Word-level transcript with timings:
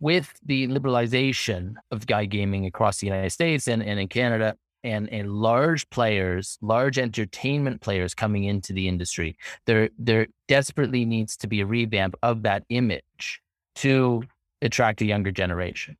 with 0.00 0.32
the 0.44 0.68
liberalization 0.68 1.74
of 1.90 2.06
iGaming 2.06 2.66
across 2.66 2.98
the 2.98 3.06
United 3.06 3.30
States 3.30 3.68
and, 3.68 3.82
and 3.82 3.98
in 3.98 4.08
Canada, 4.08 4.56
and, 4.84 5.10
and 5.10 5.32
large 5.32 5.88
players, 5.90 6.58
large 6.60 6.98
entertainment 6.98 7.80
players 7.80 8.14
coming 8.14 8.44
into 8.44 8.72
the 8.72 8.86
industry, 8.86 9.36
there 9.66 9.88
there 9.98 10.26
desperately 10.46 11.04
needs 11.04 11.36
to 11.38 11.46
be 11.48 11.62
a 11.62 11.66
revamp 11.66 12.14
of 12.22 12.42
that 12.42 12.64
image 12.68 13.40
to 13.76 14.22
attract 14.60 15.00
a 15.00 15.06
younger 15.06 15.32
generation. 15.32 15.96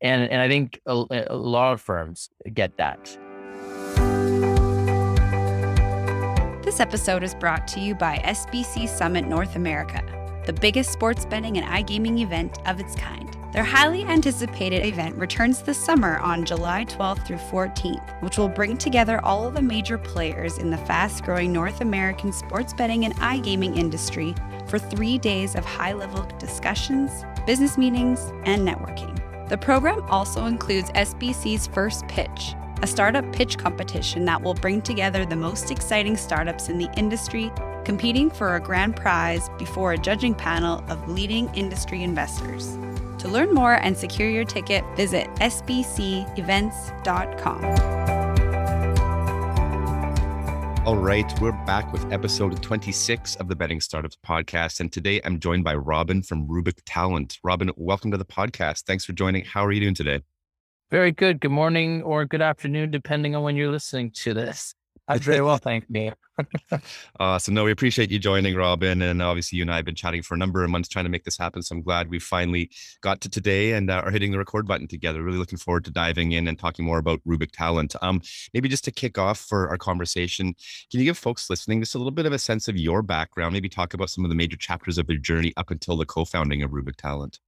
And 0.00 0.30
and 0.30 0.40
I 0.40 0.48
think 0.48 0.80
a, 0.86 1.26
a 1.28 1.36
lot 1.36 1.72
of 1.72 1.80
firms 1.80 2.30
get 2.54 2.76
that. 2.78 3.18
This 6.64 6.80
episode 6.80 7.22
is 7.22 7.34
brought 7.34 7.66
to 7.68 7.80
you 7.80 7.94
by 7.94 8.18
SBC 8.18 8.88
Summit 8.88 9.26
North 9.26 9.56
America, 9.56 10.02
the 10.46 10.52
biggest 10.52 10.92
sports 10.92 11.24
betting 11.24 11.56
and 11.56 11.66
iGaming 11.66 12.20
event 12.20 12.58
of 12.68 12.78
its 12.78 12.94
kind. 12.94 13.37
Their 13.50 13.64
highly 13.64 14.04
anticipated 14.04 14.84
event 14.84 15.16
returns 15.16 15.62
this 15.62 15.82
summer 15.82 16.18
on 16.18 16.44
July 16.44 16.84
12th 16.84 17.26
through 17.26 17.38
14th, 17.38 18.22
which 18.22 18.36
will 18.36 18.48
bring 18.48 18.76
together 18.76 19.24
all 19.24 19.46
of 19.46 19.54
the 19.54 19.62
major 19.62 19.96
players 19.96 20.58
in 20.58 20.70
the 20.70 20.76
fast 20.76 21.24
growing 21.24 21.50
North 21.50 21.80
American 21.80 22.30
sports 22.30 22.74
betting 22.74 23.06
and 23.06 23.16
iGaming 23.16 23.78
industry 23.78 24.34
for 24.66 24.78
three 24.78 25.16
days 25.16 25.54
of 25.54 25.64
high 25.64 25.94
level 25.94 26.28
discussions, 26.38 27.24
business 27.46 27.78
meetings, 27.78 28.20
and 28.44 28.68
networking. 28.68 29.18
The 29.48 29.56
program 29.56 30.02
also 30.10 30.44
includes 30.44 30.90
SBC's 30.90 31.68
First 31.68 32.06
Pitch, 32.06 32.54
a 32.82 32.86
startup 32.86 33.32
pitch 33.32 33.56
competition 33.56 34.26
that 34.26 34.42
will 34.42 34.54
bring 34.54 34.82
together 34.82 35.24
the 35.24 35.36
most 35.36 35.70
exciting 35.70 36.18
startups 36.18 36.68
in 36.68 36.76
the 36.76 36.90
industry 36.98 37.50
competing 37.86 38.30
for 38.30 38.56
a 38.56 38.60
grand 38.60 38.94
prize 38.94 39.48
before 39.58 39.94
a 39.94 39.98
judging 39.98 40.34
panel 40.34 40.84
of 40.88 41.08
leading 41.08 41.48
industry 41.54 42.02
investors. 42.02 42.76
To 43.18 43.28
learn 43.28 43.52
more 43.52 43.74
and 43.74 43.96
secure 43.96 44.30
your 44.30 44.44
ticket, 44.44 44.84
visit 44.96 45.26
sbcevents.com. 45.36 46.28
All 50.86 50.96
right, 50.96 51.40
we're 51.40 51.52
back 51.66 51.92
with 51.92 52.10
episode 52.12 52.62
26 52.62 53.36
of 53.36 53.48
the 53.48 53.56
Betting 53.56 53.80
Startups 53.80 54.16
podcast. 54.26 54.80
And 54.80 54.90
today 54.90 55.20
I'm 55.24 55.38
joined 55.38 55.64
by 55.64 55.74
Robin 55.74 56.22
from 56.22 56.48
Rubik 56.48 56.80
Talent. 56.86 57.38
Robin, 57.42 57.70
welcome 57.76 58.10
to 58.12 58.16
the 58.16 58.24
podcast. 58.24 58.84
Thanks 58.84 59.04
for 59.04 59.12
joining. 59.12 59.44
How 59.44 59.66
are 59.66 59.72
you 59.72 59.80
doing 59.80 59.94
today? 59.94 60.22
Very 60.90 61.12
good. 61.12 61.40
Good 61.40 61.50
morning 61.50 62.02
or 62.02 62.24
good 62.24 62.40
afternoon, 62.40 62.90
depending 62.90 63.36
on 63.36 63.42
when 63.42 63.56
you're 63.56 63.70
listening 63.70 64.12
to 64.12 64.32
this. 64.32 64.74
I'm 65.08 65.20
very 65.20 65.40
well, 65.40 65.56
thank 65.56 65.86
you. 65.88 66.12
awesome. 67.20 67.54
No, 67.54 67.64
we 67.64 67.70
appreciate 67.70 68.10
you 68.10 68.18
joining, 68.18 68.54
Robin. 68.54 69.00
And 69.00 69.22
obviously, 69.22 69.56
you 69.56 69.62
and 69.62 69.72
I 69.72 69.76
have 69.76 69.84
been 69.84 69.94
chatting 69.94 70.22
for 70.22 70.34
a 70.34 70.38
number 70.38 70.62
of 70.62 70.70
months 70.70 70.88
trying 70.88 71.06
to 71.06 71.10
make 71.10 71.24
this 71.24 71.38
happen. 71.38 71.62
So 71.62 71.74
I'm 71.74 71.82
glad 71.82 72.10
we 72.10 72.18
finally 72.18 72.70
got 73.00 73.20
to 73.22 73.28
today 73.28 73.72
and 73.72 73.90
uh, 73.90 74.02
are 74.04 74.10
hitting 74.10 74.32
the 74.32 74.38
record 74.38 74.66
button 74.66 74.86
together. 74.86 75.22
Really 75.22 75.38
looking 75.38 75.58
forward 75.58 75.84
to 75.86 75.90
diving 75.90 76.32
in 76.32 76.46
and 76.46 76.58
talking 76.58 76.84
more 76.84 76.98
about 76.98 77.20
Rubik 77.26 77.52
Talent. 77.52 77.96
Um, 78.02 78.20
maybe 78.52 78.68
just 78.68 78.84
to 78.84 78.90
kick 78.90 79.18
off 79.18 79.38
for 79.38 79.68
our 79.68 79.78
conversation, 79.78 80.54
can 80.90 81.00
you 81.00 81.04
give 81.04 81.18
folks 81.18 81.48
listening 81.48 81.80
just 81.80 81.94
a 81.94 81.98
little 81.98 82.10
bit 82.10 82.26
of 82.26 82.32
a 82.32 82.38
sense 82.38 82.68
of 82.68 82.76
your 82.76 83.02
background? 83.02 83.54
Maybe 83.54 83.68
talk 83.68 83.94
about 83.94 84.10
some 84.10 84.24
of 84.24 84.28
the 84.28 84.36
major 84.36 84.56
chapters 84.56 84.98
of 84.98 85.08
your 85.08 85.18
journey 85.18 85.54
up 85.56 85.70
until 85.70 85.96
the 85.96 86.06
co-founding 86.06 86.62
of 86.62 86.70
Rubik 86.70 86.96
Talent. 86.96 87.40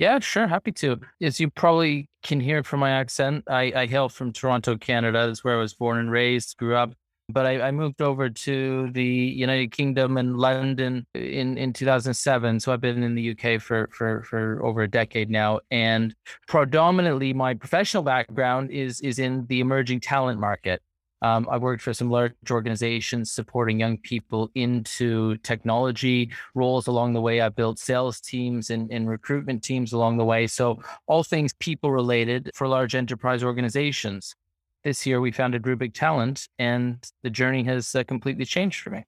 Yeah, 0.00 0.18
sure. 0.18 0.46
Happy 0.46 0.72
to. 0.72 0.98
As 1.20 1.38
you 1.38 1.50
probably 1.50 2.08
can 2.22 2.40
hear 2.40 2.64
from 2.64 2.80
my 2.80 2.90
accent, 2.90 3.44
I, 3.46 3.70
I 3.76 3.86
hail 3.86 4.08
from 4.08 4.32
Toronto, 4.32 4.78
Canada. 4.78 5.26
That's 5.26 5.44
where 5.44 5.58
I 5.58 5.60
was 5.60 5.74
born 5.74 5.98
and 5.98 6.10
raised, 6.10 6.56
grew 6.56 6.74
up. 6.74 6.94
But 7.28 7.44
I, 7.44 7.60
I, 7.60 7.70
moved 7.70 8.00
over 8.00 8.30
to 8.30 8.90
the 8.92 9.04
United 9.04 9.72
Kingdom 9.72 10.16
and 10.16 10.38
London 10.38 11.06
in, 11.14 11.58
in 11.58 11.74
2007. 11.74 12.60
So 12.60 12.72
I've 12.72 12.80
been 12.80 13.02
in 13.02 13.14
the 13.14 13.32
UK 13.32 13.60
for, 13.60 13.90
for, 13.92 14.22
for 14.22 14.64
over 14.64 14.80
a 14.80 14.88
decade 14.88 15.28
now. 15.28 15.60
And 15.70 16.14
predominantly 16.48 17.34
my 17.34 17.52
professional 17.52 18.02
background 18.02 18.70
is, 18.70 19.02
is 19.02 19.18
in 19.18 19.44
the 19.48 19.60
emerging 19.60 20.00
talent 20.00 20.40
market. 20.40 20.80
Um, 21.22 21.46
I 21.50 21.58
worked 21.58 21.82
for 21.82 21.92
some 21.92 22.10
large 22.10 22.32
organizations 22.50 23.30
supporting 23.30 23.78
young 23.78 23.98
people 23.98 24.50
into 24.54 25.36
technology 25.38 26.30
roles 26.54 26.86
along 26.86 27.12
the 27.12 27.20
way. 27.20 27.40
I 27.40 27.50
built 27.50 27.78
sales 27.78 28.20
teams 28.20 28.70
and, 28.70 28.90
and 28.90 29.08
recruitment 29.08 29.62
teams 29.62 29.92
along 29.92 30.16
the 30.16 30.24
way. 30.24 30.46
So, 30.46 30.82
all 31.06 31.22
things 31.22 31.52
people 31.54 31.92
related 31.92 32.50
for 32.54 32.66
large 32.66 32.94
enterprise 32.94 33.44
organizations. 33.44 34.34
This 34.82 35.04
year, 35.04 35.20
we 35.20 35.30
founded 35.30 35.64
Rubik 35.64 35.92
Talent, 35.92 36.48
and 36.58 37.06
the 37.22 37.28
journey 37.28 37.64
has 37.64 37.94
uh, 37.94 38.02
completely 38.04 38.46
changed 38.46 38.80
for 38.80 38.88
me. 38.88 39.04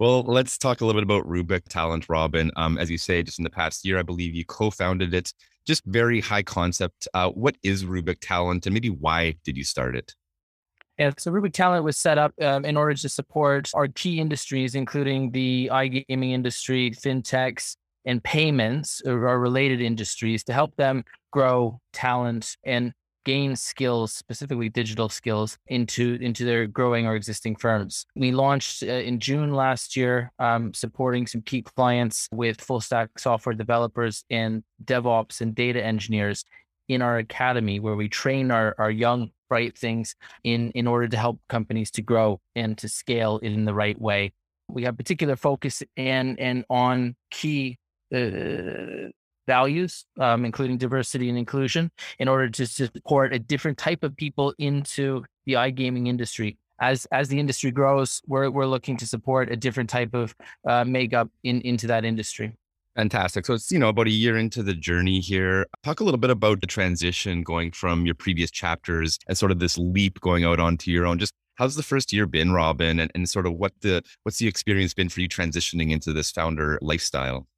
Well, 0.00 0.24
let's 0.24 0.58
talk 0.58 0.80
a 0.80 0.84
little 0.84 1.00
bit 1.00 1.04
about 1.04 1.28
Rubik 1.28 1.68
Talent, 1.68 2.08
Robin. 2.08 2.50
Um, 2.56 2.78
as 2.78 2.90
you 2.90 2.98
say, 2.98 3.22
just 3.22 3.38
in 3.38 3.44
the 3.44 3.50
past 3.50 3.84
year, 3.84 3.96
I 3.96 4.02
believe 4.02 4.34
you 4.34 4.44
co 4.44 4.70
founded 4.70 5.14
it. 5.14 5.32
Just 5.64 5.84
very 5.84 6.20
high 6.20 6.42
concept. 6.42 7.06
Uh, 7.14 7.30
what 7.30 7.56
is 7.62 7.84
Rubik 7.84 8.18
Talent, 8.20 8.66
and 8.66 8.74
maybe 8.74 8.90
why 8.90 9.36
did 9.44 9.56
you 9.56 9.62
start 9.62 9.94
it? 9.94 10.14
Yeah, 10.98 11.10
so 11.18 11.32
Rubik 11.32 11.52
Talent 11.52 11.84
was 11.84 11.96
set 11.96 12.18
up 12.18 12.32
um, 12.40 12.64
in 12.64 12.76
order 12.76 12.94
to 12.94 13.08
support 13.08 13.70
our 13.74 13.88
key 13.88 14.20
industries, 14.20 14.76
including 14.76 15.32
the 15.32 15.68
iGaming 15.72 16.30
industry, 16.30 16.92
fintechs, 16.92 17.76
and 18.04 18.22
payments, 18.22 19.02
or 19.04 19.26
our 19.26 19.40
related 19.40 19.80
industries, 19.80 20.44
to 20.44 20.52
help 20.52 20.76
them 20.76 21.04
grow 21.32 21.80
talent 21.92 22.56
and 22.64 22.92
gain 23.24 23.56
skills, 23.56 24.12
specifically 24.12 24.68
digital 24.68 25.08
skills, 25.08 25.58
into 25.66 26.16
into 26.20 26.44
their 26.44 26.66
growing 26.66 27.06
or 27.06 27.16
existing 27.16 27.56
firms. 27.56 28.06
We 28.14 28.30
launched 28.30 28.82
uh, 28.82 28.86
in 28.86 29.18
June 29.18 29.52
last 29.52 29.96
year, 29.96 30.30
um, 30.38 30.72
supporting 30.74 31.26
some 31.26 31.42
key 31.42 31.62
clients 31.62 32.28
with 32.30 32.60
full 32.60 32.80
stack 32.80 33.18
software 33.18 33.54
developers 33.54 34.24
and 34.30 34.62
DevOps 34.84 35.40
and 35.40 35.54
data 35.54 35.84
engineers 35.84 36.44
in 36.88 37.02
our 37.02 37.18
academy, 37.18 37.80
where 37.80 37.96
we 37.96 38.08
train 38.08 38.52
our 38.52 38.76
our 38.78 38.90
young 38.92 39.30
right 39.56 39.72
things 39.84 40.16
in 40.42 40.60
in 40.80 40.86
order 40.86 41.08
to 41.14 41.18
help 41.24 41.36
companies 41.48 41.90
to 41.96 42.02
grow 42.02 42.40
and 42.54 42.70
to 42.78 42.88
scale 42.88 43.34
in 43.38 43.64
the 43.64 43.74
right 43.82 43.98
way. 44.08 44.32
We 44.68 44.84
have 44.84 44.96
particular 44.96 45.36
focus 45.36 45.82
and 45.96 46.28
and 46.48 46.64
on 46.68 47.16
key 47.30 47.78
uh, 48.14 49.10
values, 49.46 50.06
um, 50.18 50.44
including 50.44 50.78
diversity 50.78 51.28
and 51.28 51.38
inclusion, 51.38 51.90
in 52.18 52.28
order 52.28 52.48
to 52.50 52.66
support 52.66 53.34
a 53.34 53.38
different 53.38 53.78
type 53.78 54.02
of 54.02 54.16
people 54.16 54.54
into 54.58 55.24
the 55.46 55.54
iGaming 55.54 56.08
industry. 56.08 56.56
As 56.80 57.06
as 57.12 57.28
the 57.28 57.38
industry 57.38 57.70
grows, 57.70 58.20
we're 58.26 58.50
we're 58.50 58.66
looking 58.74 58.96
to 58.98 59.06
support 59.06 59.52
a 59.52 59.56
different 59.56 59.90
type 59.90 60.14
of 60.14 60.34
uh, 60.68 60.84
makeup 60.84 61.28
in 61.42 61.60
into 61.62 61.86
that 61.86 62.04
industry. 62.04 62.56
Fantastic. 62.96 63.44
So 63.44 63.54
it's, 63.54 63.72
you 63.72 63.78
know, 63.78 63.88
about 63.88 64.06
a 64.06 64.10
year 64.10 64.36
into 64.36 64.62
the 64.62 64.74
journey 64.74 65.18
here. 65.18 65.66
Talk 65.82 66.00
a 66.00 66.04
little 66.04 66.18
bit 66.18 66.30
about 66.30 66.60
the 66.60 66.66
transition 66.66 67.42
going 67.42 67.72
from 67.72 68.06
your 68.06 68.14
previous 68.14 68.50
chapters 68.52 69.18
and 69.26 69.36
sort 69.36 69.50
of 69.50 69.58
this 69.58 69.76
leap 69.76 70.20
going 70.20 70.44
out 70.44 70.60
onto 70.60 70.92
your 70.92 71.04
own. 71.04 71.18
Just 71.18 71.32
how's 71.56 71.74
the 71.74 71.82
first 71.82 72.12
year 72.12 72.26
been, 72.26 72.52
Robin? 72.52 73.00
And, 73.00 73.10
and 73.14 73.28
sort 73.28 73.46
of 73.46 73.54
what 73.54 73.72
the 73.80 74.02
what's 74.22 74.38
the 74.38 74.46
experience 74.46 74.94
been 74.94 75.08
for 75.08 75.20
you 75.20 75.28
transitioning 75.28 75.90
into 75.90 76.12
this 76.12 76.30
founder 76.30 76.78
lifestyle? 76.82 77.48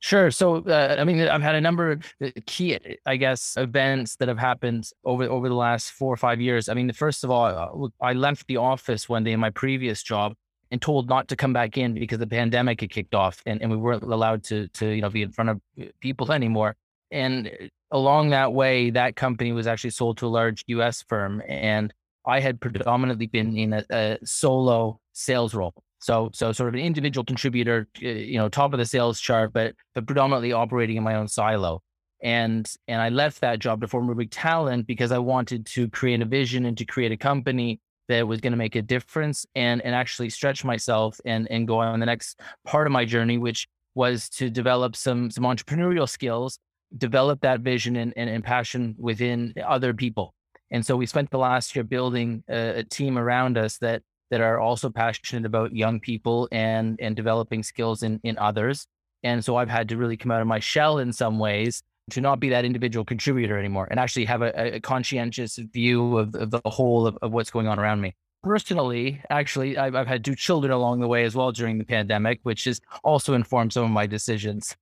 Sure. 0.00 0.30
So, 0.30 0.58
uh, 0.58 0.96
I 0.98 1.04
mean, 1.04 1.20
I've 1.20 1.42
had 1.42 1.56
a 1.56 1.60
number 1.60 1.90
of 1.90 2.04
uh, 2.24 2.30
key, 2.46 2.78
I 3.04 3.16
guess, 3.16 3.56
events 3.56 4.14
that 4.16 4.28
have 4.28 4.38
happened 4.38 4.88
over 5.04 5.24
over 5.24 5.48
the 5.48 5.54
last 5.54 5.90
four 5.90 6.14
or 6.14 6.16
five 6.16 6.40
years. 6.40 6.70
I 6.70 6.74
mean, 6.74 6.90
first 6.92 7.24
of 7.24 7.30
all, 7.30 7.44
uh, 7.44 7.88
I 8.00 8.14
left 8.14 8.46
the 8.46 8.56
office 8.56 9.08
one 9.08 9.24
day 9.24 9.32
in 9.32 9.40
my 9.40 9.50
previous 9.50 10.02
job 10.02 10.34
and 10.70 10.82
told 10.82 11.08
not 11.08 11.28
to 11.28 11.36
come 11.36 11.52
back 11.52 11.78
in 11.78 11.94
because 11.94 12.18
the 12.18 12.26
pandemic 12.26 12.80
had 12.80 12.90
kicked 12.90 13.14
off 13.14 13.42
and, 13.46 13.60
and 13.62 13.70
we 13.70 13.76
weren't 13.76 14.02
allowed 14.02 14.44
to 14.44 14.68
to 14.68 14.88
you 14.88 15.00
know 15.00 15.10
be 15.10 15.22
in 15.22 15.32
front 15.32 15.50
of 15.50 15.60
uh, 15.80 15.84
people 16.00 16.32
anymore. 16.32 16.76
And 17.10 17.48
uh, 17.48 17.66
along 17.90 18.30
that 18.30 18.52
way, 18.52 18.90
that 18.90 19.16
company 19.16 19.52
was 19.52 19.66
actually 19.66 19.90
sold 19.90 20.18
to 20.18 20.26
a 20.26 20.28
large 20.28 20.64
U.S. 20.68 21.04
firm, 21.08 21.42
and 21.48 21.92
I 22.26 22.40
had 22.40 22.60
predominantly 22.60 23.26
been 23.26 23.56
in 23.56 23.72
a, 23.72 23.84
a 23.90 24.18
solo 24.24 25.00
sales 25.12 25.54
role. 25.54 25.74
So, 26.00 26.30
so 26.32 26.52
sort 26.52 26.68
of 26.68 26.74
an 26.74 26.80
individual 26.80 27.24
contributor, 27.24 27.88
uh, 28.02 28.08
you 28.08 28.38
know, 28.38 28.48
top 28.48 28.72
of 28.72 28.78
the 28.78 28.84
sales 28.84 29.20
chart, 29.20 29.52
but 29.52 29.74
but 29.94 30.06
predominantly 30.06 30.52
operating 30.52 30.96
in 30.96 31.02
my 31.02 31.14
own 31.14 31.28
silo. 31.28 31.82
And 32.22 32.70
and 32.86 33.00
I 33.00 33.08
left 33.08 33.40
that 33.40 33.58
job 33.58 33.80
to 33.80 33.88
form 33.88 34.08
Rubik 34.08 34.28
Talent 34.30 34.86
because 34.86 35.12
I 35.12 35.18
wanted 35.18 35.66
to 35.66 35.88
create 35.88 36.20
a 36.20 36.24
vision 36.24 36.66
and 36.66 36.76
to 36.78 36.84
create 36.84 37.12
a 37.12 37.16
company 37.16 37.80
that 38.08 38.26
was 38.26 38.40
going 38.40 38.52
to 38.52 38.56
make 38.56 38.74
a 38.74 38.82
difference 38.82 39.46
and 39.54 39.80
and 39.82 39.94
actually 39.94 40.30
stretch 40.30 40.64
myself 40.64 41.20
and 41.24 41.50
and 41.50 41.66
go 41.68 41.78
on 41.78 42.00
the 42.00 42.06
next 42.06 42.40
part 42.64 42.86
of 42.86 42.92
my 42.92 43.04
journey, 43.04 43.38
which 43.38 43.68
was 43.94 44.28
to 44.30 44.50
develop 44.50 44.96
some 44.96 45.30
some 45.30 45.44
entrepreneurial 45.44 46.08
skills, 46.08 46.58
develop 46.96 47.40
that 47.42 47.60
vision 47.60 47.96
and, 47.96 48.12
and, 48.16 48.30
and 48.30 48.44
passion 48.44 48.94
within 48.98 49.54
other 49.66 49.92
people. 49.92 50.34
And 50.70 50.84
so 50.84 50.96
we 50.96 51.06
spent 51.06 51.30
the 51.30 51.38
last 51.38 51.74
year 51.74 51.84
building 51.84 52.44
a, 52.48 52.80
a 52.80 52.84
team 52.84 53.18
around 53.18 53.56
us 53.56 53.78
that 53.78 54.02
that 54.30 54.40
are 54.40 54.60
also 54.60 54.90
passionate 54.90 55.46
about 55.46 55.74
young 55.74 56.00
people 56.00 56.48
and 56.52 56.98
and 57.00 57.14
developing 57.16 57.62
skills 57.62 58.02
in 58.02 58.20
in 58.22 58.38
others. 58.38 58.86
And 59.22 59.44
so 59.44 59.56
I've 59.56 59.70
had 59.70 59.88
to 59.88 59.96
really 59.96 60.16
come 60.16 60.30
out 60.30 60.40
of 60.40 60.46
my 60.46 60.60
shell 60.60 60.98
in 60.98 61.12
some 61.12 61.38
ways 61.38 61.82
to 62.10 62.20
not 62.20 62.40
be 62.40 62.48
that 62.50 62.64
individual 62.64 63.04
contributor 63.04 63.58
anymore 63.58 63.86
and 63.90 64.00
actually 64.00 64.24
have 64.24 64.42
a, 64.42 64.76
a 64.76 64.80
conscientious 64.80 65.56
view 65.56 66.18
of, 66.18 66.34
of, 66.34 66.50
the 66.50 66.60
whole 66.64 67.06
of, 67.06 67.18
of, 67.22 67.32
what's 67.32 67.50
going 67.50 67.68
on 67.68 67.78
around 67.78 68.00
me. 68.00 68.14
Personally, 68.42 69.22
actually, 69.30 69.78
I've, 69.78 69.94
I've 69.94 70.06
had 70.06 70.24
two 70.24 70.34
children 70.34 70.72
along 70.72 71.00
the 71.00 71.08
way 71.08 71.24
as 71.24 71.34
well 71.34 71.52
during 71.52 71.78
the 71.78 71.84
pandemic, 71.84 72.40
which 72.42 72.64
has 72.64 72.80
also 73.02 73.34
informed 73.34 73.72
some 73.72 73.84
of 73.84 73.90
my 73.90 74.06
decisions. 74.06 74.76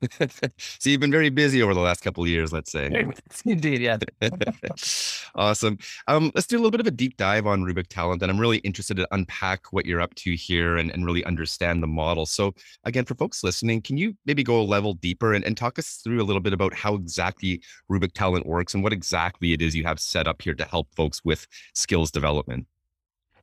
so 0.58 0.90
you've 0.90 1.00
been 1.00 1.10
very 1.10 1.30
busy 1.30 1.62
over 1.62 1.74
the 1.74 1.80
last 1.80 2.00
couple 2.00 2.22
of 2.22 2.28
years, 2.28 2.52
let's 2.52 2.70
say. 2.70 3.06
Indeed, 3.44 3.80
yeah. 3.80 3.98
awesome. 5.34 5.78
Um, 6.06 6.30
let's 6.34 6.46
do 6.46 6.56
a 6.56 6.58
little 6.58 6.70
bit 6.70 6.80
of 6.80 6.86
a 6.86 6.92
deep 6.92 7.16
dive 7.16 7.46
on 7.46 7.64
Rubik 7.64 7.88
Talent, 7.88 8.22
and 8.22 8.30
I'm 8.30 8.38
really 8.38 8.58
interested 8.58 8.96
to 8.98 9.08
unpack 9.12 9.72
what 9.72 9.86
you're 9.86 10.00
up 10.00 10.14
to 10.16 10.34
here 10.34 10.76
and, 10.76 10.90
and 10.90 11.04
really 11.04 11.24
understand 11.24 11.82
the 11.82 11.86
model. 11.86 12.26
So, 12.26 12.54
again, 12.84 13.04
for 13.04 13.14
folks 13.14 13.42
listening, 13.42 13.82
can 13.82 13.96
you 13.96 14.16
maybe 14.26 14.42
go 14.42 14.60
a 14.60 14.62
level 14.62 14.94
deeper 14.94 15.34
and, 15.34 15.44
and 15.44 15.56
talk 15.56 15.78
us 15.78 16.00
through 16.04 16.22
a 16.22 16.24
little 16.24 16.42
bit 16.42 16.52
about 16.52 16.74
how 16.74 16.94
exactly 16.94 17.62
Rubik 17.90 18.12
Talent 18.12 18.46
works 18.46 18.74
and 18.74 18.82
what 18.82 18.92
exactly 18.92 19.52
it 19.52 19.62
is 19.62 19.74
you 19.74 19.84
have 19.84 20.00
set 20.00 20.28
up 20.28 20.42
here 20.42 20.54
to 20.54 20.64
help 20.64 20.88
folks 20.94 21.24
with 21.24 21.46
skills 21.74 22.10
development? 22.10 22.66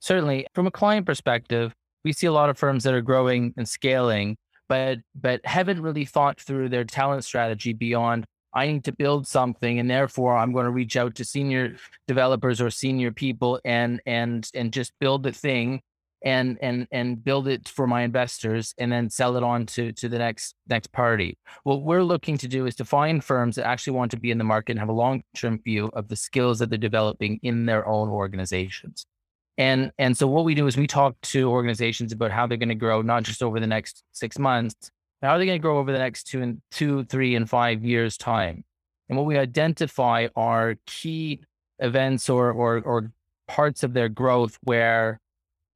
Certainly, 0.06 0.46
from 0.54 0.68
a 0.68 0.72
client 0.72 1.07
perspective, 1.07 1.74
we 2.04 2.13
see 2.13 2.28
a 2.28 2.31
lot 2.31 2.52
of 2.52 2.60
firms 2.60 2.84
that 2.84 2.94
are 2.94 3.02
growing 3.02 3.56
and 3.57 3.68
scaling 3.68 4.38
but 4.69 5.00
but 5.16 5.44
haven't 5.46 5.81
really 5.81 6.06
thought 6.06 6.40
through 6.40 6.69
their 6.69 6.84
talent 6.84 7.24
strategy 7.24 7.74
beyond 7.74 8.24
I 8.54 8.68
need 8.68 8.84
to 8.84 8.92
build 8.92 9.25
something 9.25 9.80
and 9.80 9.90
therefore 9.90 10.38
I'm 10.38 10.54
going 10.54 10.66
to 10.66 10.72
reach 10.72 10.96
out 10.96 11.16
to 11.16 11.25
senior 11.25 11.78
developers 12.07 12.62
or 12.62 12.69
senior 12.69 13.12
people 13.12 13.60
and 13.66 14.00
and 14.06 14.48
and 14.54 14.72
just 14.72 14.94
build 15.00 15.24
the 15.24 15.31
thing 15.31 15.81
and 16.24 16.60
and 16.62 16.88
and 16.92 17.24
build 17.24 17.48
it 17.48 17.68
for 17.68 17.88
my 17.88 18.04
investors 18.04 18.75
and 18.78 18.92
then 18.92 19.10
sell 19.10 19.36
it 19.38 19.44
on 19.44 19.66
to 19.68 19.92
to 19.94 20.08
the 20.08 20.19
next 20.19 20.54
next 20.68 20.92
party. 20.92 21.40
What 21.63 21.81
we're 21.81 22.04
looking 22.04 22.38
to 22.38 22.48
do 22.48 22.68
is 22.68 22.75
to 22.75 22.86
find 22.86 23.24
firms 23.24 23.56
that 23.56 23.66
actually 23.66 23.98
want 23.98 24.12
to 24.12 24.19
be 24.19 24.30
in 24.30 24.38
the 24.38 24.44
market 24.44 24.74
and 24.74 24.80
have 24.80 24.90
a 24.90 24.94
long-term 24.94 25.62
view 25.63 25.90
of 25.94 26.10
the 26.10 26.16
skills 26.16 26.60
that 26.60 26.69
they're 26.69 26.78
developing 26.78 27.40
in 27.42 27.66
their 27.66 27.88
own 27.88 28.10
organizations. 28.10 29.08
And 29.57 29.92
and 29.98 30.18
so 30.18 30.28
what 30.28 30.46
we 30.46 30.56
do 30.56 30.68
is 30.68 30.75
we 30.75 30.88
talk 30.88 31.16
to 31.22 31.50
organizations 31.50 32.12
about 32.12 32.31
how 32.31 32.46
they're 32.46 32.57
going 32.57 32.69
to 32.69 32.75
grow, 32.75 33.02
not 33.02 33.24
just 33.24 33.42
over 33.42 33.60
the 33.60 33.68
next 33.68 34.04
six 34.12 34.38
months, 34.38 34.92
how 35.22 35.30
are 35.30 35.40
they 35.40 35.46
going 35.46 35.60
to 35.60 35.62
grow 35.62 35.78
over 35.78 35.92
the 35.92 36.00
next 36.00 36.25
two 36.25 36.42
and 36.42 36.62
two, 36.72 37.06
three, 37.06 37.36
and 37.36 37.50
five 37.50 37.84
years 37.84 38.18
time. 38.18 38.63
And 39.07 39.18
what 39.18 39.25
we 39.25 39.38
identify 39.38 40.28
are 40.36 40.75
key 40.86 41.42
events 41.80 42.30
or 42.30 42.52
or 42.52 42.81
or 42.81 43.12
parts 43.48 43.84
of 43.84 43.94
their 43.94 44.10
growth 44.10 44.57
where 44.63 45.19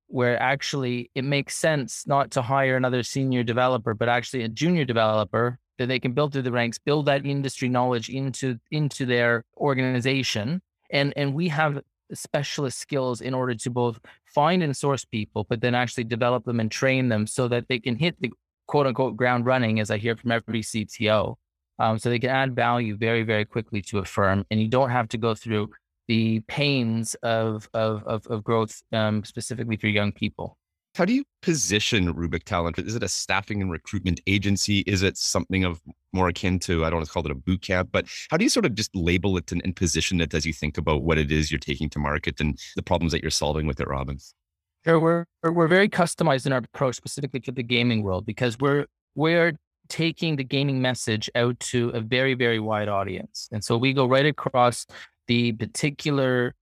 where 0.07 0.41
actually 0.41 1.11
it 1.13 1.23
makes 1.23 1.55
sense 1.55 2.05
not 2.07 2.31
to 2.31 2.41
hire 2.41 2.75
another 2.75 3.03
senior 3.03 3.43
developer, 3.43 3.93
but 3.93 4.09
actually 4.09 4.43
a 4.43 4.49
junior 4.49 4.83
developer 4.83 5.59
that 5.77 5.87
they 5.87 5.99
can 5.99 6.13
build 6.13 6.33
through 6.33 6.41
the 6.41 6.51
ranks, 6.51 6.77
build 6.77 7.05
that 7.05 7.25
industry 7.25 7.69
knowledge 7.69 8.09
into 8.09 8.59
into 8.71 9.05
their 9.05 9.45
organization. 9.57 10.61
And 10.91 11.13
and 11.15 11.33
we 11.33 11.47
have 11.49 11.81
specialist 12.13 12.79
skills 12.79 13.21
in 13.21 13.33
order 13.33 13.55
to 13.55 13.69
both 13.69 13.99
find 14.25 14.63
and 14.63 14.75
source 14.75 15.05
people, 15.05 15.45
but 15.49 15.61
then 15.61 15.75
actually 15.75 16.03
develop 16.03 16.45
them 16.45 16.59
and 16.59 16.71
train 16.71 17.09
them 17.09 17.27
so 17.27 17.47
that 17.47 17.67
they 17.67 17.79
can 17.79 17.95
hit 17.95 18.19
the 18.19 18.31
quote 18.67 18.87
unquote 18.87 19.15
ground 19.17 19.45
running, 19.45 19.79
as 19.79 19.89
I 19.89 19.97
hear 19.97 20.15
from 20.15 20.31
every 20.31 20.61
CTO. 20.61 21.35
Um, 21.79 21.97
so 21.97 22.09
they 22.09 22.19
can 22.19 22.29
add 22.29 22.55
value 22.55 22.97
very, 22.97 23.23
very 23.23 23.45
quickly 23.45 23.81
to 23.83 23.99
a 23.99 24.05
firm, 24.05 24.45
and 24.51 24.61
you 24.61 24.67
don't 24.67 24.89
have 24.89 25.07
to 25.09 25.17
go 25.17 25.33
through 25.33 25.69
the 26.07 26.41
pains 26.41 27.15
of 27.23 27.69
of 27.73 28.03
of, 28.03 28.27
of 28.27 28.43
growth, 28.43 28.81
um, 28.91 29.23
specifically 29.23 29.77
for 29.77 29.87
young 29.87 30.11
people. 30.11 30.57
How 30.99 31.05
do 31.05 31.13
you 31.13 31.23
position 31.41 32.13
Rubik 32.13 32.43
Talent? 32.43 32.77
Is 32.77 32.93
it 32.93 33.03
a 33.03 33.07
staffing 33.07 33.61
and 33.61 33.71
recruitment 33.71 34.19
agency? 34.27 34.79
Is 34.79 35.01
it 35.01 35.15
something 35.17 35.63
of 35.63 35.81
more 36.11 36.27
akin 36.27 36.59
to, 36.59 36.83
I 36.83 36.89
don't 36.89 36.97
want 36.97 37.07
to 37.07 37.13
call 37.13 37.25
it 37.25 37.31
a 37.31 37.35
boot 37.35 37.61
camp, 37.61 37.87
but 37.93 38.05
how 38.29 38.35
do 38.35 38.43
you 38.43 38.49
sort 38.49 38.65
of 38.65 38.75
just 38.75 38.93
label 38.93 39.37
it 39.37 39.49
and, 39.53 39.61
and 39.63 39.73
position 39.73 40.19
it 40.19 40.33
as 40.33 40.45
you 40.45 40.51
think 40.51 40.77
about 40.77 41.03
what 41.03 41.17
it 41.17 41.31
is 41.31 41.53
you're 41.53 41.57
taking 41.57 41.89
to 41.91 41.99
market 41.99 42.41
and 42.41 42.59
the 42.75 42.83
problems 42.83 43.13
that 43.13 43.21
you're 43.21 43.31
solving 43.31 43.65
with 43.65 43.79
it, 43.79 43.87
Robin? 43.87 44.17
Sure, 44.83 44.99
we're 44.99 45.25
we're 45.41 45.69
very 45.69 45.87
customized 45.87 46.45
in 46.45 46.51
our 46.51 46.59
approach 46.59 46.97
specifically 46.97 47.39
to 47.39 47.53
the 47.53 47.63
gaming 47.63 48.03
world 48.03 48.25
because 48.25 48.59
we're 48.59 48.85
we're 49.15 49.53
taking 49.87 50.35
the 50.35 50.43
gaming 50.43 50.81
message 50.81 51.29
out 51.33 51.57
to 51.61 51.91
a 51.91 52.01
very 52.01 52.33
very 52.33 52.59
wide 52.59 52.89
audience, 52.89 53.47
and 53.53 53.63
so 53.63 53.77
we 53.77 53.93
go 53.93 54.05
right 54.05 54.25
across 54.25 54.85
the 55.27 55.53
particular 55.53 56.55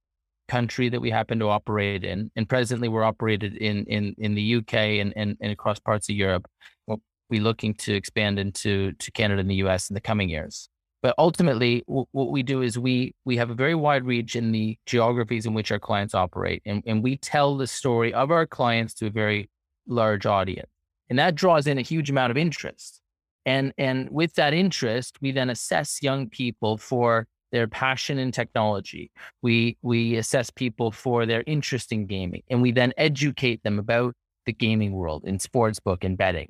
country 0.48 0.90
that 0.90 1.02
we 1.02 1.10
happen 1.10 1.40
to 1.40 1.50
operate 1.50 2.04
in. 2.04 2.32
And 2.36 2.48
presently, 2.48 2.88
we're 2.88 3.04
operated 3.04 3.56
in 3.56 3.86
in 3.86 4.16
in 4.18 4.36
the 4.36 4.56
UK 4.56 4.74
and 4.74 5.14
and, 5.16 5.38
and 5.42 5.52
across 5.52 5.80
parts 5.80 6.10
of 6.10 6.16
Europe. 6.16 6.48
We'll 6.88 7.02
be 7.30 7.40
looking 7.40 7.74
to 7.76 7.94
expand 7.94 8.40
into 8.40 8.94
to 8.94 9.12
Canada 9.12 9.42
and 9.42 9.50
the 9.50 9.56
US 9.56 9.90
in 9.90 9.94
the 9.94 10.02
coming 10.02 10.30
years. 10.30 10.70
But 11.04 11.14
ultimately, 11.18 11.84
w- 11.88 12.08
what 12.12 12.32
we 12.32 12.44
do 12.44 12.62
is 12.62 12.80
we 12.80 13.14
we 13.24 13.38
have 13.38 13.50
a 13.50 13.56
very 13.56 13.76
wide 13.76 14.04
reach 14.04 14.36
in 14.36 14.52
the 14.52 14.78
geographies 14.86 15.46
in 15.46 15.54
which 15.54 15.72
our 15.72 15.80
clients 15.80 16.16
operate, 16.16 16.62
and, 16.66 16.84
and 16.88 17.04
we 17.04 17.18
tell 17.18 17.56
the 17.56 17.68
story 17.68 18.14
of 18.14 18.32
our 18.32 18.48
clients 18.48 18.94
to 18.96 19.08
a 19.08 19.10
very 19.10 19.50
large 19.88 20.26
audience, 20.26 20.70
and 21.10 21.20
that 21.20 21.36
draws 21.36 21.68
in 21.68 21.78
a 21.78 21.82
huge 21.82 22.10
amount 22.10 22.32
of 22.32 22.38
interest. 22.38 23.02
And 23.46 23.74
and 23.78 24.10
with 24.10 24.34
that 24.36 24.54
interest, 24.54 25.18
we 25.22 25.32
then 25.32 25.50
assess 25.50 26.02
young 26.02 26.30
people 26.30 26.78
for 26.78 27.28
their 27.52 27.68
passion 27.68 28.18
in 28.18 28.32
technology. 28.32 29.12
We 29.42 29.78
we 29.82 30.16
assess 30.16 30.50
people 30.50 30.92
for 30.92 31.26
their 31.26 31.44
interest 31.48 31.92
in 31.92 32.06
gaming, 32.06 32.44
and 32.50 32.62
we 32.62 32.72
then 32.72 32.94
educate 32.98 33.64
them 33.64 33.80
about 33.80 34.14
the 34.46 34.54
gaming 34.54 34.94
world 34.94 35.26
in 35.26 35.38
sportsbook 35.38 36.04
and 36.04 36.18
betting. 36.18 36.50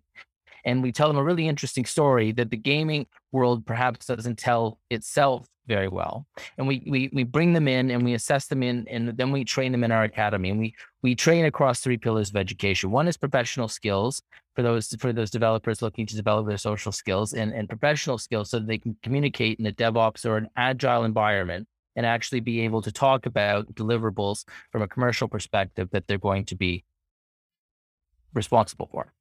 And 0.66 0.84
we 0.84 0.92
tell 0.92 1.08
them 1.08 1.18
a 1.18 1.24
really 1.24 1.48
interesting 1.48 1.86
story 1.86 2.32
that 2.34 2.50
the 2.50 2.58
gaming 2.58 3.08
world 3.32 3.66
perhaps 3.66 4.06
doesn't 4.06 4.38
tell 4.38 4.80
itself 4.90 5.48
very 5.68 5.88
well. 5.88 6.26
And 6.58 6.68
we 6.68 6.84
we 6.88 7.10
we 7.14 7.24
bring 7.24 7.54
them 7.54 7.68
in 7.68 7.92
and 7.92 8.04
we 8.04 8.14
assess 8.14 8.48
them 8.48 8.64
in, 8.64 8.88
and 8.88 9.10
then 9.18 9.32
we 9.32 9.44
train 9.44 9.72
them 9.72 9.84
in 9.84 9.92
our 9.92 10.04
academy. 10.04 10.50
And 10.50 10.60
we 10.60 10.74
we 11.02 11.14
train 11.14 11.46
across 11.46 11.82
three 11.82 11.98
pillars 11.98 12.30
of 12.30 12.38
education. 12.38 12.90
One 12.90 13.08
is 13.08 13.18
professional 13.18 13.68
skills 13.68 14.22
for 14.56 14.64
those 14.64 14.88
for 15.00 15.14
those 15.14 15.30
developers 15.30 15.82
looking 15.82 16.06
to 16.08 16.16
develop 16.16 16.48
their 16.48 16.58
social 16.58 16.92
skills 16.92 17.34
and, 17.34 17.54
and 17.54 17.70
professional 17.70 18.18
skills 18.18 18.50
so 18.50 18.60
that 18.60 18.68
they 18.68 18.78
can 18.78 18.96
communicate 19.04 19.60
in 19.60 19.66
a 19.66 19.72
DevOps 19.72 20.26
or 20.26 20.38
an 20.38 20.50
agile 20.56 21.04
environment 21.04 21.68
and 21.96 22.06
actually 22.06 22.40
be 22.40 22.62
able 22.62 22.82
to 22.82 22.92
talk 22.92 23.26
about 23.26 23.74
deliverables 23.74 24.46
from 24.72 24.82
a 24.82 24.88
commercial 24.88 25.28
perspective 25.28 25.90
that 25.92 26.08
they're 26.08 26.18
going 26.18 26.46
to 26.46 26.56
be 26.56 26.86
responsible 28.34 28.88
for. 28.92 29.14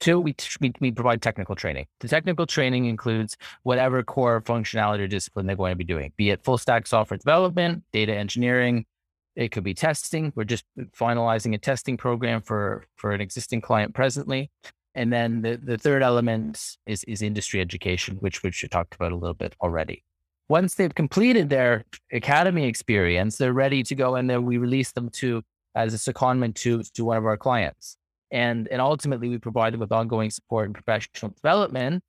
Two, 0.00 0.20
we, 0.20 0.34
we, 0.60 0.72
we 0.80 0.92
provide 0.92 1.22
technical 1.22 1.56
training. 1.56 1.86
The 2.00 2.08
technical 2.08 2.46
training 2.46 2.86
includes 2.86 3.36
whatever 3.64 4.02
core 4.04 4.40
functionality 4.42 5.00
or 5.00 5.08
discipline 5.08 5.46
they're 5.46 5.56
going 5.56 5.72
to 5.72 5.76
be 5.76 5.84
doing, 5.84 6.12
be 6.16 6.30
it 6.30 6.44
full 6.44 6.58
stack 6.58 6.86
software 6.86 7.18
development, 7.18 7.82
data 7.92 8.14
engineering. 8.14 8.86
It 9.34 9.50
could 9.50 9.64
be 9.64 9.74
testing. 9.74 10.32
We're 10.34 10.44
just 10.44 10.64
uh, 10.80 10.84
finalizing 10.96 11.54
a 11.54 11.58
testing 11.58 11.96
program 11.96 12.42
for, 12.42 12.86
for 12.96 13.12
an 13.12 13.20
existing 13.20 13.60
client 13.60 13.94
presently. 13.94 14.50
And 14.94 15.12
then 15.12 15.42
the, 15.42 15.56
the 15.56 15.78
third 15.78 16.02
element 16.02 16.76
is, 16.86 17.04
is 17.04 17.22
industry 17.22 17.60
education, 17.60 18.16
which, 18.16 18.42
which 18.42 18.62
you 18.62 18.68
talked 18.68 18.94
about 18.94 19.12
a 19.12 19.16
little 19.16 19.34
bit 19.34 19.54
already. 19.60 20.02
Once 20.48 20.74
they've 20.74 20.94
completed 20.94 21.50
their 21.50 21.84
academy 22.12 22.64
experience, 22.66 23.36
they're 23.36 23.52
ready 23.52 23.82
to 23.82 23.94
go 23.94 24.16
and 24.16 24.30
then 24.30 24.44
we 24.44 24.58
release 24.58 24.92
them 24.92 25.10
to 25.10 25.42
as 25.74 25.94
a 25.94 26.12
secondment 26.12 26.54
to, 26.54 26.82
to 26.94 27.04
one 27.04 27.16
of 27.16 27.26
our 27.26 27.36
clients 27.36 27.97
and 28.30 28.68
and 28.68 28.80
ultimately 28.80 29.28
we 29.28 29.38
provide 29.38 29.72
them 29.72 29.80
with 29.80 29.92
ongoing 29.92 30.30
support 30.30 30.66
and 30.66 30.74
professional 30.74 31.32
development 31.32 32.02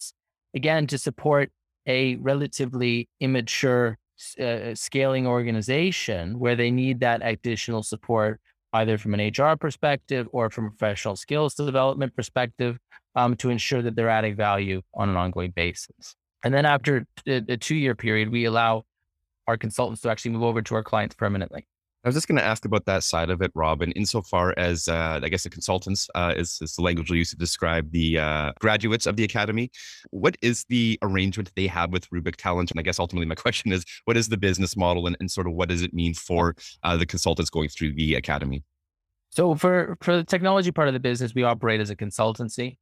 again 0.53 0.87
to 0.87 0.97
support 0.97 1.51
a 1.87 2.15
relatively 2.17 3.07
immature 3.19 3.97
uh, 4.39 4.75
scaling 4.75 5.25
organization 5.25 6.39
where 6.39 6.55
they 6.55 6.71
need 6.71 6.99
that 6.99 7.21
additional 7.23 7.83
support 7.83 8.39
either 8.73 8.97
from 8.97 9.13
an 9.13 9.31
hr 9.35 9.55
perspective 9.55 10.27
or 10.31 10.49
from 10.49 10.65
a 10.65 10.69
professional 10.69 11.15
skills 11.15 11.55
development 11.55 12.15
perspective 12.15 12.77
um, 13.15 13.35
to 13.35 13.49
ensure 13.49 13.81
that 13.81 13.95
they're 13.95 14.09
adding 14.09 14.35
value 14.35 14.81
on 14.93 15.09
an 15.09 15.15
ongoing 15.15 15.51
basis. 15.51 16.15
And 16.43 16.53
then 16.53 16.65
after 16.65 17.05
a, 17.27 17.41
a 17.47 17.57
two 17.57 17.75
year 17.75 17.95
period 17.95 18.29
we 18.29 18.45
allow 18.45 18.83
our 19.47 19.57
consultants 19.57 20.01
to 20.01 20.09
actually 20.09 20.31
move 20.31 20.43
over 20.43 20.61
to 20.61 20.75
our 20.75 20.83
clients 20.83 21.15
permanently 21.15 21.65
was 22.09 22.15
just 22.15 22.27
going 22.27 22.39
to 22.39 22.43
ask 22.43 22.65
about 22.65 22.85
that 22.85 23.03
side 23.03 23.29
of 23.29 23.41
it, 23.41 23.51
Robin, 23.53 23.91
insofar 23.91 24.53
as 24.57 24.87
uh, 24.87 25.19
I 25.21 25.29
guess 25.29 25.43
the 25.43 25.49
consultants 25.49 26.09
uh, 26.15 26.33
is, 26.35 26.57
is, 26.61 26.75
the 26.75 26.81
language 26.81 27.11
we 27.11 27.19
use 27.19 27.29
to 27.29 27.37
describe 27.37 27.91
the 27.91 28.17
uh, 28.17 28.51
graduates 28.59 29.05
of 29.05 29.15
the 29.15 29.23
academy. 29.23 29.69
What 30.09 30.35
is 30.41 30.65
the 30.69 30.97
arrangement 31.03 31.51
they 31.55 31.67
have 31.67 31.91
with 31.91 32.09
Rubik 32.09 32.35
Talent? 32.37 32.71
And 32.71 32.79
I 32.79 32.83
guess 32.83 32.99
ultimately 32.99 33.27
my 33.27 33.35
question 33.45 33.71
is, 33.71 33.85
what 34.05 34.17
is 34.17 34.29
the 34.29 34.37
business 34.37 34.75
model 34.75 35.05
and, 35.05 35.15
and 35.19 35.29
sort 35.29 35.45
of 35.45 35.53
what 35.53 35.69
does 35.69 35.83
it 35.83 35.93
mean 35.93 36.13
for 36.15 36.55
uh, 36.83 36.97
the 36.97 37.05
consultants 37.05 37.49
going 37.49 37.69
through 37.69 37.93
the 37.93 38.15
academy? 38.15 38.63
So 39.29 39.53
for 39.53 39.95
for 40.01 40.17
the 40.17 40.23
technology 40.23 40.71
part 40.71 40.87
of 40.87 40.95
the 40.95 40.99
business, 40.99 41.35
we 41.35 41.43
operate 41.43 41.79
as 41.79 41.91
a 41.91 41.95
consultancy, 41.95 42.77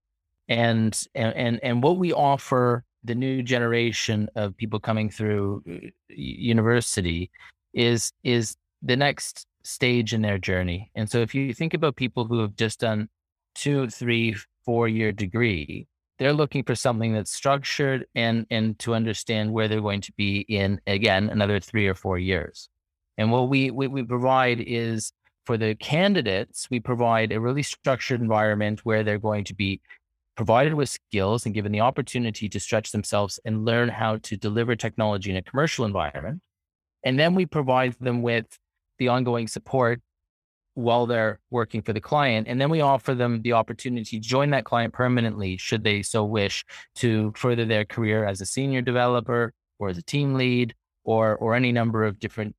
and 0.48 0.98
and 1.14 1.60
and 1.62 1.84
what 1.84 1.98
we 1.98 2.14
offer 2.14 2.86
the 3.04 3.16
new 3.16 3.44
generation 3.44 4.30
of 4.36 4.56
people 4.56 4.80
coming 4.80 5.10
through 5.10 5.64
uh, 5.70 5.88
university 6.08 7.30
is 7.74 8.14
is 8.24 8.56
the 8.82 8.96
next 8.96 9.48
stage 9.64 10.14
in 10.14 10.22
their 10.22 10.38
journey. 10.38 10.92
And 10.96 11.10
so 11.10 11.20
if 11.20 11.36
you 11.36 11.54
think 11.54 11.74
about 11.74 11.96
people 11.96 12.26
who 12.26 12.40
have 12.40 12.56
just 12.56 12.80
done 12.80 13.10
two, 13.56 13.90
three, 13.90 14.36
four 14.66 14.88
year 14.88 15.12
degree, 15.12 15.88
they're 16.20 16.34
looking 16.34 16.64
for 16.64 16.76
something 16.76 17.14
that's 17.14 17.32
structured 17.32 18.06
and 18.16 18.46
and 18.50 18.78
to 18.80 18.96
understand 18.96 19.54
where 19.54 19.68
they're 19.68 19.82
going 19.82 20.02
to 20.02 20.14
be 20.14 20.40
in 20.40 20.82
again 20.88 21.30
another 21.30 21.60
three 21.60 21.88
or 21.88 21.94
four 21.94 22.18
years. 22.18 22.70
And 23.18 23.32
what 23.32 23.50
we 23.50 23.72
we, 23.72 23.88
we 23.88 24.04
provide 24.04 24.62
is 24.62 25.12
for 25.46 25.58
the 25.58 25.76
candidates, 25.76 26.68
we 26.70 26.80
provide 26.80 27.32
a 27.32 27.40
really 27.40 27.64
structured 27.64 28.20
environment 28.20 28.82
where 28.84 29.04
they're 29.04 29.18
going 29.18 29.46
to 29.46 29.56
be 29.56 29.82
provided 30.36 30.74
with 30.74 30.90
skills 30.90 31.46
and 31.46 31.56
given 31.56 31.72
the 31.72 31.80
opportunity 31.80 32.48
to 32.50 32.60
stretch 32.60 32.92
themselves 32.92 33.40
and 33.46 33.66
learn 33.66 33.90
how 33.90 34.18
to 34.18 34.38
deliver 34.38 34.76
technology 34.76 35.32
in 35.32 35.38
a 35.38 35.42
commercial 35.42 35.86
environment. 35.86 36.42
And 37.04 37.18
then 37.18 37.34
we 37.34 37.46
provide 37.46 37.96
them 38.00 38.22
with 38.22 38.46
the 38.98 39.08
ongoing 39.10 39.48
support 39.48 40.02
while 40.78 41.08
they're 41.08 41.40
working 41.50 41.82
for 41.82 41.92
the 41.92 42.00
client. 42.00 42.48
And 42.48 42.62
then 42.62 42.70
we 42.70 42.82
offer 42.82 43.16
them 43.16 43.42
the 43.42 43.54
opportunity 43.54 44.20
to 44.20 44.28
join 44.28 44.52
that 44.52 44.64
client 44.64 44.94
permanently, 44.94 45.58
should 45.58 45.84
they 45.84 46.04
so 46.04 46.24
wish, 46.24 46.64
to 46.96 47.34
further 47.36 47.66
their 47.66 47.84
career 47.84 48.26
as 48.26 48.42
a 48.42 48.46
senior 48.46 48.82
developer 48.82 49.54
or 49.80 49.90
as 49.90 49.98
a 49.98 50.04
team 50.04 50.36
lead 50.36 50.76
or, 51.04 51.36
or 51.38 51.56
any 51.56 51.72
number 51.72 52.04
of 52.04 52.20
different 52.20 52.56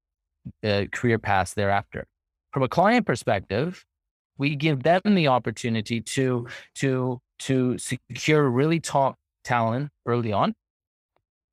uh, 0.65 0.87
career 0.91 1.19
paths 1.19 1.55
thereafter. 1.55 2.07
From 2.53 2.65
a 2.65 2.69
client 2.69 3.07
perspective, 3.07 3.85
we 4.37 4.57
give 4.57 4.83
them 4.83 5.01
the 5.05 5.29
opportunity 5.29 6.01
to, 6.01 6.49
to, 6.77 7.21
to 7.41 7.79
secure 7.79 8.49
really 8.49 8.81
top 8.81 9.17
talent 9.45 9.91
early 10.07 10.33
on 10.33 10.55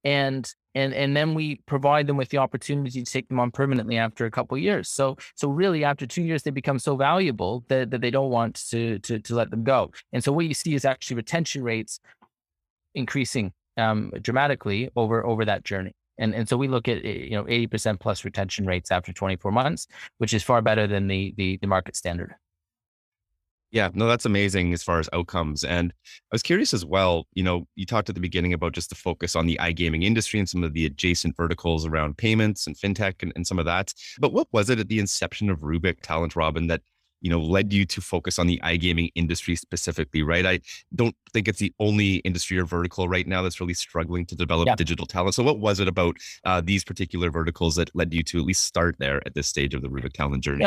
and 0.04 0.51
and 0.75 0.94
and 0.94 1.15
then 1.15 1.34
we 1.34 1.55
provide 1.65 2.05
them 2.05 2.17
with 2.17 2.29
the 2.29 2.38
opportunity 2.38 3.01
to 3.01 3.12
take 3.12 3.27
them 3.29 3.39
on 3.39 3.50
permanently 3.50 3.98
after 3.98 4.25
a 4.25 4.32
couple 4.32 4.58
years. 4.58 4.89
So 4.89 5.17
so 5.36 5.50
really 5.50 5.84
after 5.84 6.05
two 6.05 6.22
years 6.22 6.44
they 6.44 6.51
become 6.51 6.77
so 6.79 6.96
valuable 6.96 7.63
that, 7.70 7.89
that 7.91 8.01
they 8.01 8.12
don't 8.12 8.29
want 8.29 8.55
to, 8.70 9.00
to 9.00 9.20
to 9.20 9.36
let 9.36 9.50
them 9.50 9.63
go. 9.63 9.91
And 10.13 10.24
so 10.24 10.32
what 10.32 10.46
you 10.46 10.53
see 10.53 10.75
is 10.75 10.86
actually 10.86 11.15
retention 11.15 11.63
rates 11.63 12.00
increasing 12.94 13.53
um, 13.77 14.12
dramatically 14.22 14.89
over 14.96 15.25
over 15.25 15.46
that 15.46 15.63
journey. 15.63 15.94
And 16.17 16.36
and 16.36 16.48
so 16.48 16.58
we 16.58 16.67
look 16.67 16.88
at 16.88 17.03
eh, 17.05 17.27
you 17.29 17.32
know 17.32 17.46
80% 17.46 18.00
plus 18.00 18.25
retention 18.25 18.65
rates 18.65 18.91
after 18.91 19.13
24 19.13 19.51
months, 19.51 19.88
which 20.17 20.34
is 20.34 20.44
far 20.44 20.62
better 20.62 20.88
than 20.88 21.08
the 21.08 21.34
the, 21.38 21.58
the 21.62 21.67
market 21.67 21.96
standard. 21.96 22.36
Yeah, 23.75 23.89
no, 23.94 24.08
that's 24.08 24.24
amazing 24.24 24.72
as 24.72 24.84
far 24.84 25.01
as 25.01 25.10
outcomes. 25.12 25.65
And 25.65 25.91
I 26.08 26.36
was 26.36 26.41
curious 26.41 26.74
as 26.74 26.86
well, 26.86 27.27
you 27.34 27.44
know, 27.44 27.67
you 27.75 27.86
talked 27.86 28.08
at 28.08 28.15
the 28.15 28.22
beginning 28.22 28.53
about 28.53 28.72
just 28.72 28.88
the 28.88 28.96
focus 28.96 29.36
on 29.36 29.48
the 29.48 29.60
iGaming 29.62 30.01
industry 30.01 30.39
and 30.39 30.48
some 30.48 30.63
of 30.63 30.72
the 30.72 30.86
adjacent 30.86 31.36
verticals 31.36 31.86
around 31.86 32.15
payments 32.15 32.67
and 32.67 32.77
fintech 32.77 33.22
and, 33.22 33.34
and 33.36 33.46
some 33.46 33.60
of 33.60 33.65
that. 33.65 33.94
But 34.17 34.32
what 34.32 34.48
was 34.53 34.70
it 34.70 34.79
at 34.79 34.88
the 34.88 35.00
inception 35.00 35.50
of 35.50 35.60
Rubik 35.60 36.00
Talent, 36.01 36.38
Robin, 36.38 36.67
that 36.67 36.84
you 37.20 37.29
know 37.29 37.41
led 37.41 37.74
you 37.74 37.84
to 37.88 38.00
focus 38.00 38.39
on 38.39 38.48
the 38.48 38.62
iGaming 38.63 39.12
industry 39.13 39.58
specifically, 39.58 40.24
right? 40.24 40.46
I 40.46 40.62
don't 40.96 41.15
think 41.34 41.50
it's 41.50 41.60
the 41.60 41.74
only 41.82 42.17
industry 42.17 42.58
or 42.58 42.63
vertical 42.63 43.10
right 43.10 43.27
now 43.27 43.41
that's 43.41 43.60
really 43.60 43.74
struggling 43.74 44.25
to 44.27 44.38
develop 44.38 44.67
yeah. 44.67 44.75
digital 44.75 45.05
talent. 45.05 45.36
So 45.36 45.44
what 45.44 45.60
was 45.60 45.82
it 45.82 45.89
about 45.89 46.15
uh, 46.46 46.62
these 46.63 46.86
particular 46.86 47.29
verticals 47.29 47.75
that 47.75 47.94
led 47.94 48.13
you 48.13 48.24
to 48.24 48.39
at 48.39 48.46
least 48.46 48.63
start 48.63 48.96
there 49.00 49.22
at 49.25 49.36
this 49.36 49.48
stage 49.48 49.74
of 49.74 49.82
the 49.82 49.89
Rubik 49.89 50.13
Talent 50.13 50.46
journey? 50.46 50.63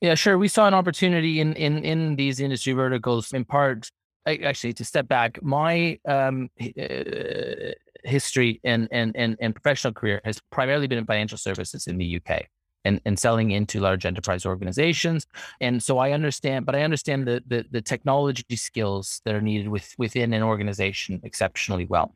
Yeah, 0.00 0.14
sure. 0.14 0.36
We 0.36 0.48
saw 0.48 0.66
an 0.66 0.74
opportunity 0.74 1.40
in 1.40 1.54
in 1.54 1.84
in 1.84 2.16
these 2.16 2.40
industry 2.40 2.72
verticals. 2.74 3.32
In 3.32 3.44
part, 3.44 3.90
actually, 4.26 4.74
to 4.74 4.84
step 4.84 5.08
back, 5.08 5.42
my 5.42 5.98
um, 6.06 6.50
uh, 6.60 7.72
history 8.04 8.60
and, 8.62 8.88
and 8.90 9.16
and 9.16 9.36
and 9.40 9.54
professional 9.54 9.94
career 9.94 10.20
has 10.24 10.40
primarily 10.50 10.86
been 10.86 10.98
in 10.98 11.06
financial 11.06 11.38
services 11.38 11.86
in 11.86 11.98
the 11.98 12.20
UK. 12.20 12.46
And, 12.84 13.00
and 13.04 13.18
selling 13.18 13.50
into 13.50 13.80
large 13.80 14.06
enterprise 14.06 14.46
organizations. 14.46 15.26
And 15.60 15.82
so 15.82 15.98
I 15.98 16.12
understand, 16.12 16.66
but 16.66 16.76
I 16.76 16.82
understand 16.84 17.26
the, 17.26 17.42
the, 17.44 17.64
the 17.68 17.82
technology 17.82 18.44
skills 18.54 19.20
that 19.24 19.34
are 19.34 19.40
needed 19.40 19.66
with, 19.66 19.92
within 19.98 20.32
an 20.32 20.44
organization 20.44 21.20
exceptionally 21.24 21.86
well. 21.86 22.14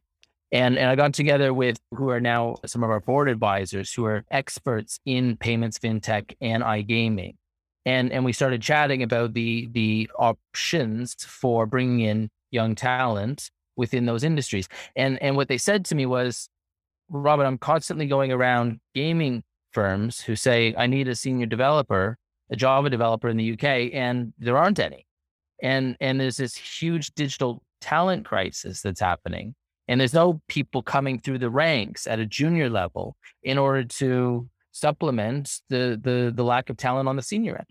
And, 0.53 0.79
and 0.79 0.89
I 0.89 0.95
got 0.95 1.13
together 1.13 1.53
with 1.53 1.81
who 1.91 2.11
are 2.11 2.21
now 2.21 2.55
some 2.67 2.85
of 2.85 2.91
our 2.91 3.01
board 3.01 3.29
advisors 3.29 3.93
who 3.93 4.05
are 4.05 4.25
experts 4.31 5.01
in 5.05 5.37
payments, 5.37 5.77
fintech, 5.77 6.37
and 6.41 6.63
iGaming 6.63 7.35
and 7.87 8.13
and 8.13 8.25
we 8.25 8.33
started 8.33 8.63
chatting 8.63 9.03
about 9.03 9.35
the 9.35 9.69
the 9.73 10.11
options 10.19 11.15
for 11.25 11.67
bringing 11.67 12.01
in 12.01 12.31
young 12.51 12.75
talent 12.75 13.51
within 13.77 14.07
those 14.07 14.25
industries. 14.25 14.69
And 14.97 15.21
and 15.23 15.37
what 15.37 15.49
they 15.49 15.59
said 15.59 15.85
to 15.87 15.95
me 15.95 16.07
was, 16.07 16.49
Robin, 17.09 17.47
I'm 17.47 17.59
constantly 17.59 18.07
going 18.07 18.33
around 18.33 18.81
gaming 18.95 19.43
firms 19.73 20.21
who 20.21 20.37
say 20.37 20.75
I 20.77 20.87
need 20.87 21.09
a 21.09 21.15
senior 21.15 21.47
developer, 21.47 22.19
a 22.51 22.57
Java 22.57 22.91
developer 22.91 23.29
in 23.29 23.37
the 23.37 23.53
UK, 23.53 23.93
and 23.93 24.33
there 24.39 24.59
aren't 24.59 24.79
any. 24.79 25.07
And 25.63 25.97
and 26.01 26.21
there's 26.21 26.37
this 26.37 26.55
huge 26.55 27.13
digital 27.15 27.63
talent 27.81 28.27
crisis 28.27 28.83
that's 28.83 29.01
happening. 29.01 29.55
And 29.89 30.01
there's 30.01 30.15
no 30.15 30.41
people 30.47 30.83
coming 30.83 31.19
through 31.19 31.39
the 31.39 31.51
ranks 31.51 32.07
at 32.07 32.21
a 32.21 32.27
junior 32.27 32.71
level 32.71 33.17
in 33.43 33.59
order 33.59 33.83
to 33.83 34.49
supplement 34.73 35.61
the 35.69 35.99
the 36.03 36.33
the 36.35 36.45
lack 36.45 36.71
of 36.71 36.77
talent 36.77 37.09
on 37.09 37.17
the 37.17 37.23
senior 37.23 37.57
end. 37.57 37.67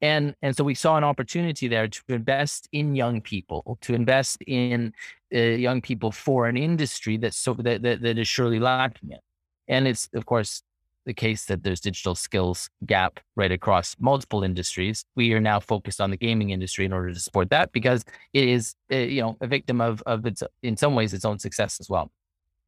And 0.00 0.34
and 0.42 0.56
so 0.56 0.64
we 0.64 0.74
saw 0.74 0.96
an 0.96 1.04
opportunity 1.04 1.68
there 1.68 1.88
to 1.88 2.02
invest 2.08 2.68
in 2.72 2.94
young 2.94 3.20
people, 3.20 3.78
to 3.82 3.94
invest 3.94 4.42
in 4.42 4.92
uh, 5.34 5.38
young 5.38 5.80
people 5.80 6.12
for 6.12 6.46
an 6.46 6.56
industry 6.56 7.16
that's 7.16 7.38
so 7.38 7.54
that, 7.54 7.82
that 7.82 8.02
that 8.02 8.18
is 8.18 8.28
surely 8.28 8.58
lacking 8.58 9.12
it. 9.12 9.20
And 9.68 9.88
it's 9.88 10.08
of 10.14 10.26
course 10.26 10.62
the 11.06 11.14
case 11.14 11.44
that 11.46 11.62
there's 11.62 11.80
digital 11.80 12.14
skills 12.14 12.70
gap 12.86 13.20
right 13.36 13.52
across 13.52 13.94
multiple 13.98 14.42
industries. 14.42 15.04
We 15.16 15.32
are 15.34 15.40
now 15.40 15.60
focused 15.60 16.00
on 16.00 16.10
the 16.10 16.16
gaming 16.16 16.50
industry 16.50 16.84
in 16.84 16.92
order 16.92 17.12
to 17.12 17.20
support 17.20 17.50
that 17.50 17.72
because 17.72 18.04
it 18.32 18.48
is, 18.48 18.74
uh, 18.90 18.96
you 18.96 19.20
know, 19.20 19.36
a 19.40 19.46
victim 19.46 19.80
of 19.80 20.02
of 20.06 20.26
its 20.26 20.42
in 20.62 20.76
some 20.76 20.94
ways 20.94 21.14
its 21.14 21.24
own 21.24 21.38
success 21.38 21.78
as 21.80 21.88
well. 21.88 22.10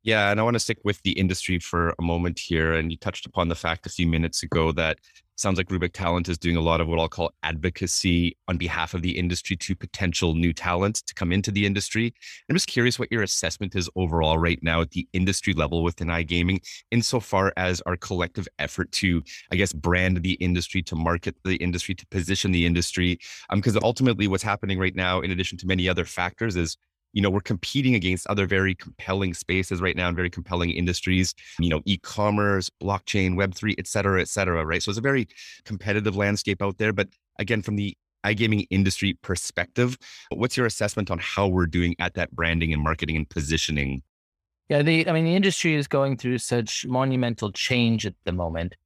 Yeah, 0.07 0.31
and 0.31 0.39
I 0.39 0.45
want 0.45 0.55
to 0.55 0.61
stick 0.61 0.79
with 0.85 1.03
the 1.03 1.11
industry 1.19 1.59
for 1.59 1.93
a 1.99 2.03
moment 2.03 2.39
here. 2.39 2.75
And 2.75 2.93
you 2.93 2.97
touched 2.97 3.27
upon 3.27 3.49
the 3.49 3.57
fact 3.57 3.87
a 3.87 3.91
few 3.91 4.07
minutes 4.07 4.45
ago 4.45 4.71
that 4.71 5.01
sounds 5.35 5.59
like 5.59 5.67
Rubik 5.67 5.95
Talent 5.95 6.29
is 6.29 6.39
doing 6.39 6.55
a 6.55 6.61
lot 6.61 6.81
of 6.81 6.87
what 6.87 7.01
I'll 7.01 7.09
call 7.09 7.33
advocacy 7.43 8.37
on 8.47 8.57
behalf 8.57 8.95
of 8.95 9.03
the 9.03 9.19
industry 9.19 9.57
to 9.57 9.75
potential 9.75 10.35
new 10.35 10.53
talent 10.53 11.03
to 11.09 11.15
come 11.15 11.33
into 11.33 11.51
the 11.51 11.67
industry. 11.67 12.15
I'm 12.49 12.55
just 12.55 12.69
curious 12.69 13.01
what 13.01 13.11
your 13.11 13.25
assessment 13.25 13.75
is 13.75 13.91
overall 13.97 14.39
right 14.39 14.61
now 14.63 14.81
at 14.83 14.93
the 14.93 15.09
industry 15.13 15.55
level 15.55 15.83
within 15.83 16.07
iGaming, 16.07 16.61
insofar 16.93 17.53
as 17.57 17.81
our 17.81 17.97
collective 17.97 18.47
effort 18.61 18.93
to, 18.93 19.25
I 19.51 19.57
guess, 19.57 19.73
brand 19.73 20.23
the 20.23 20.35
industry, 20.35 20.83
to 20.85 20.95
market 20.95 21.35
the 21.45 21.57
industry, 21.57 21.97
to 21.97 22.07
position 22.13 22.53
the 22.53 22.65
industry. 22.65 23.19
Because 23.53 23.77
um, 23.77 23.83
ultimately, 23.83 24.29
what's 24.29 24.45
happening 24.45 24.79
right 24.79 24.95
now, 24.95 25.21
in 25.21 25.33
addition 25.33 25.59
to 25.59 25.67
many 25.67 25.89
other 25.89 26.05
factors, 26.05 26.55
is 26.55 26.77
you 27.17 27.23
know, 27.23 27.31
we're 27.31 27.41
competing 27.41 27.95
against 27.95 28.27
other 28.27 28.47
very 28.47 28.75
compelling 28.75 29.33
spaces 29.33 29.81
right 29.81 29.97
now 29.97 30.07
and 30.07 30.15
very 30.15 30.29
compelling 30.29 30.69
industries, 30.69 31.35
you 31.59 31.71
know, 31.71 31.81
e-commerce, 31.87 32.71
blockchain, 32.83 33.37
Web3, 33.37 33.75
et 33.79 33.87
cetera, 33.87 34.21
et 34.21 34.29
cetera, 34.29 34.67
right? 34.67 34.83
So 34.83 34.91
it's 34.91 34.99
a 34.99 35.01
very 35.03 35.27
competitive 35.65 36.15
landscape 36.15 36.61
out 36.61 36.77
there. 36.77 36.93
But 36.93 37.09
again, 37.39 37.63
from 37.63 37.77
the 37.77 37.97
iGaming 38.27 38.67
industry 38.69 39.15
perspective, 39.23 39.97
what's 40.31 40.59
your 40.59 40.67
assessment 40.67 41.11
on 41.11 41.19
how 41.19 41.49
we're 41.49 41.65
doing 41.65 41.97
at 41.99 42.13
that 42.15 42.33
branding 42.33 42.75
and 42.75 42.83
marketing 42.83 43.17
and 43.17 43.27
positioning? 43.27 44.03
Yeah, 44.69 44.83
the 44.83 45.09
I 45.09 45.13
mean, 45.13 45.25
the 45.25 45.37
industry 45.37 45.75
is 45.75 45.89
going 45.89 46.19
through 46.19 46.37
such 46.37 46.85
monumental 46.87 47.51
change 47.51 48.05
at 48.05 48.15
the 48.27 48.33
moment. 48.33 48.77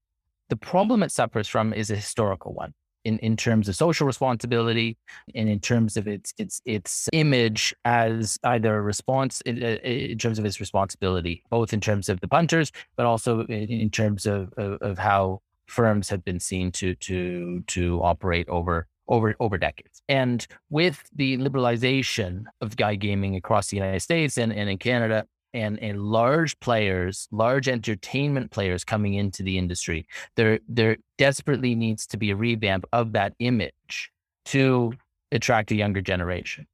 The 0.51 0.57
problem 0.57 1.03
it 1.03 1.11
suffers 1.11 1.49
from 1.49 1.73
is 1.73 1.91
a 1.91 1.97
historical 1.97 2.55
one 2.55 2.75
in, 3.05 3.19
in 3.19 3.37
terms 3.37 3.69
of 3.69 3.77
social 3.77 4.07
responsibility 4.07 4.97
and 5.35 5.49
in 5.49 5.61
terms 5.61 5.97
of 5.97 6.07
its 6.07 6.33
its 6.39 6.61
its 6.65 7.09
image 7.13 7.75
as 7.85 8.39
either 8.45 8.77
a 8.77 8.83
response 8.83 9.41
in, 9.43 9.63
uh, 9.63 9.77
in 9.83 10.19
terms 10.19 10.39
of 10.39 10.45
its 10.45 10.61
responsibility, 10.61 11.43
both 11.51 11.73
in 11.73 11.81
terms 11.81 12.09
of 12.09 12.21
the 12.21 12.29
punters, 12.29 12.73
but 12.97 13.07
also 13.07 13.41
in, 13.43 13.69
in 13.69 13.91
terms 13.91 14.27
of, 14.27 14.53
of, 14.57 14.81
of 14.83 14.99
how 14.99 15.41
firms 15.67 16.09
have 16.09 16.25
been 16.25 16.41
seen 16.41 16.73
to 16.73 16.95
to 16.97 17.63
to 17.67 18.01
operate 18.03 18.49
over 18.49 18.87
over 19.09 19.35
over 19.41 19.59
decades. 19.59 20.03
And 20.09 20.47
with 20.69 21.09
the 21.15 21.37
liberalization 21.39 22.45
of 22.61 22.77
iGaming 22.77 23.37
across 23.37 23.69
the 23.69 23.77
United 23.77 24.01
States 24.01 24.37
and, 24.39 24.53
and 24.53 24.69
in 24.69 24.79
Canada, 24.79 25.27
and 25.55 25.79
and 25.81 26.01
large 26.03 26.59
players, 26.61 27.29
large 27.31 27.69
entertainment 27.69 28.51
players 28.51 28.85
coming 28.85 29.15
into 29.15 29.43
the 29.43 29.59
industry, 29.59 30.07
there 30.37 30.61
there 30.69 30.97
desperately 31.19 31.75
needs 31.75 32.07
to 32.09 32.17
be 32.17 32.31
a 32.31 32.37
revamp 32.37 32.85
of 32.93 33.13
that 33.13 33.35
image 33.39 34.11
to 34.47 34.93
attract 35.33 35.71
a 35.71 35.75
younger 35.75 36.01
generation. 36.01 36.67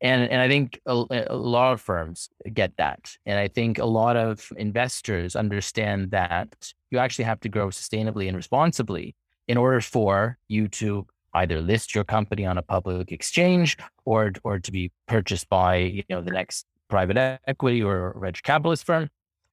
And 0.00 0.30
and 0.30 0.40
I 0.40 0.48
think 0.48 0.80
a, 0.86 1.04
a 1.28 1.36
lot 1.36 1.72
of 1.72 1.80
firms 1.80 2.28
get 2.52 2.76
that, 2.76 3.16
and 3.26 3.38
I 3.38 3.48
think 3.48 3.78
a 3.78 3.86
lot 3.86 4.16
of 4.16 4.52
investors 4.56 5.36
understand 5.36 6.10
that 6.10 6.72
you 6.90 6.98
actually 6.98 7.24
have 7.24 7.40
to 7.40 7.48
grow 7.48 7.68
sustainably 7.68 8.28
and 8.28 8.36
responsibly 8.36 9.14
in 9.48 9.56
order 9.56 9.80
for 9.80 10.38
you 10.48 10.68
to 10.68 11.06
either 11.34 11.60
list 11.60 11.94
your 11.94 12.04
company 12.04 12.46
on 12.46 12.58
a 12.58 12.62
public 12.62 13.12
exchange 13.12 13.76
or 14.04 14.32
or 14.44 14.58
to 14.58 14.72
be 14.72 14.92
purchased 15.06 15.48
by 15.48 15.76
you 15.76 16.04
know 16.08 16.20
the 16.20 16.30
next 16.30 16.66
private 16.94 17.40
equity 17.48 17.82
or 17.82 18.16
venture 18.20 18.40
capitalist 18.42 18.86
firm. 18.86 19.08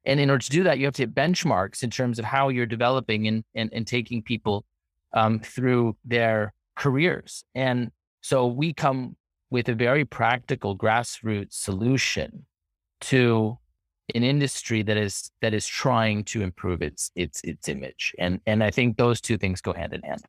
And 0.06 0.20
in 0.20 0.30
order 0.30 0.44
to 0.44 0.50
do 0.52 0.64
that, 0.64 0.78
you 0.78 0.86
have 0.86 0.94
to 0.96 1.02
hit 1.02 1.16
benchmarks 1.16 1.82
in 1.82 1.90
terms 1.90 2.20
of 2.20 2.26
how 2.26 2.50
you're 2.50 2.68
developing 2.68 3.28
and, 3.28 3.44
and, 3.56 3.68
and 3.74 3.88
taking 3.88 4.22
people 4.22 4.64
um, 5.14 5.40
through 5.40 5.98
their 6.06 6.54
careers. 6.76 7.44
And 7.56 7.90
so 8.22 8.46
we 8.46 8.74
come 8.74 9.16
with 9.50 9.70
a 9.70 9.74
very 9.74 10.06
practical 10.06 10.78
grassroots 10.78 11.54
solution 11.54 12.46
to 13.12 13.58
an 14.14 14.24
industry 14.24 14.84
that 14.84 14.98
is 14.98 15.32
that 15.42 15.56
is 15.56 15.66
trying 15.66 16.24
to 16.26 16.44
improve 16.44 16.84
its 16.84 17.10
its 17.16 17.42
its 17.44 17.68
image. 17.68 18.14
And 18.20 18.40
and 18.46 18.64
I 18.64 18.70
think 18.70 18.98
those 18.98 19.20
two 19.20 19.38
things 19.38 19.62
go 19.62 19.74
hand 19.74 19.94
in 19.94 20.02
hand. 20.04 20.22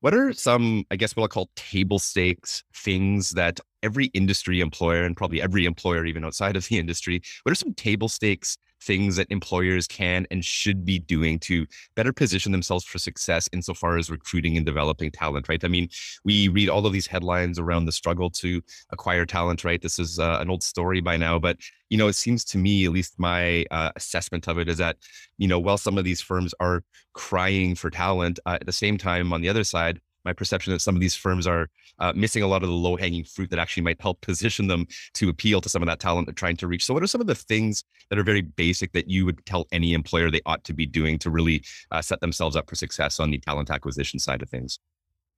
What 0.00 0.14
are 0.14 0.32
some, 0.32 0.84
I 0.92 0.96
guess, 0.96 1.16
what 1.16 1.24
I'll 1.24 1.28
call 1.28 1.50
table 1.56 1.98
stakes 1.98 2.62
things 2.72 3.30
that 3.30 3.58
every 3.82 4.06
industry 4.06 4.60
employer 4.60 5.04
and 5.04 5.16
probably 5.16 5.40
every 5.40 5.64
employer, 5.66 6.04
even 6.06 6.24
outside 6.24 6.56
of 6.56 6.66
the 6.68 6.78
industry, 6.78 7.22
what 7.42 7.52
are 7.52 7.56
some 7.56 7.74
table 7.74 8.08
stakes 8.08 8.56
things 8.82 9.16
that 9.16 9.26
employers 9.30 9.86
can 9.86 10.26
and 10.30 10.44
should 10.44 10.84
be 10.84 10.98
doing 10.98 11.38
to 11.40 11.66
better 11.94 12.12
position 12.12 12.52
themselves 12.52 12.84
for 12.84 12.98
success 12.98 13.48
insofar 13.52 13.96
as 13.96 14.10
recruiting 14.10 14.56
and 14.56 14.66
developing 14.66 15.10
talent, 15.10 15.48
right? 15.48 15.64
I 15.64 15.68
mean, 15.68 15.88
we 16.24 16.48
read 16.48 16.68
all 16.68 16.86
of 16.86 16.92
these 16.92 17.06
headlines 17.06 17.58
around 17.58 17.86
the 17.86 17.92
struggle 17.92 18.30
to 18.30 18.62
acquire 18.90 19.26
talent, 19.26 19.64
right? 19.64 19.80
This 19.80 19.98
is 19.98 20.18
uh, 20.18 20.38
an 20.40 20.50
old 20.50 20.62
story 20.62 21.00
by 21.00 21.16
now, 21.16 21.38
but 21.38 21.58
you 21.88 21.98
know, 21.98 22.08
it 22.08 22.14
seems 22.14 22.44
to 22.44 22.58
me, 22.58 22.84
at 22.84 22.92
least 22.92 23.14
my 23.18 23.64
uh, 23.70 23.90
assessment 23.96 24.48
of 24.48 24.58
it 24.58 24.68
is 24.68 24.78
that, 24.78 24.96
you 25.38 25.46
know, 25.46 25.58
while 25.58 25.78
some 25.78 25.98
of 25.98 26.04
these 26.04 26.20
firms 26.20 26.52
are 26.58 26.82
crying 27.12 27.74
for 27.74 27.90
talent, 27.90 28.38
uh, 28.44 28.58
at 28.60 28.66
the 28.66 28.72
same 28.72 28.98
time, 28.98 29.32
on 29.32 29.40
the 29.40 29.48
other 29.48 29.64
side, 29.64 30.00
my 30.26 30.34
perception 30.34 30.72
that 30.72 30.80
some 30.80 30.94
of 30.94 31.00
these 31.00 31.14
firms 31.14 31.46
are 31.46 31.70
uh, 32.00 32.12
missing 32.14 32.42
a 32.42 32.46
lot 32.46 32.62
of 32.62 32.68
the 32.68 32.74
low 32.74 32.96
hanging 32.96 33.24
fruit 33.24 33.48
that 33.48 33.58
actually 33.58 33.84
might 33.84 34.00
help 34.00 34.20
position 34.30 34.66
them 34.66 34.86
to 35.14 35.30
appeal 35.30 35.62
to 35.62 35.68
some 35.70 35.82
of 35.82 35.86
that 35.86 36.00
talent 36.00 36.26
they're 36.26 36.34
trying 36.34 36.56
to 36.58 36.66
reach. 36.66 36.84
So, 36.84 36.92
what 36.92 37.02
are 37.02 37.06
some 37.06 37.22
of 37.22 37.26
the 37.26 37.34
things 37.34 37.84
that 38.10 38.18
are 38.18 38.24
very 38.24 38.42
basic 38.42 38.92
that 38.92 39.08
you 39.08 39.24
would 39.24 39.44
tell 39.46 39.66
any 39.72 39.94
employer 39.94 40.30
they 40.30 40.42
ought 40.44 40.64
to 40.64 40.74
be 40.74 40.84
doing 40.84 41.18
to 41.20 41.30
really 41.30 41.62
uh, 41.90 42.02
set 42.02 42.20
themselves 42.20 42.56
up 42.56 42.68
for 42.68 42.74
success 42.74 43.18
on 43.20 43.30
the 43.30 43.38
talent 43.38 43.70
acquisition 43.70 44.18
side 44.18 44.42
of 44.42 44.50
things? 44.50 44.78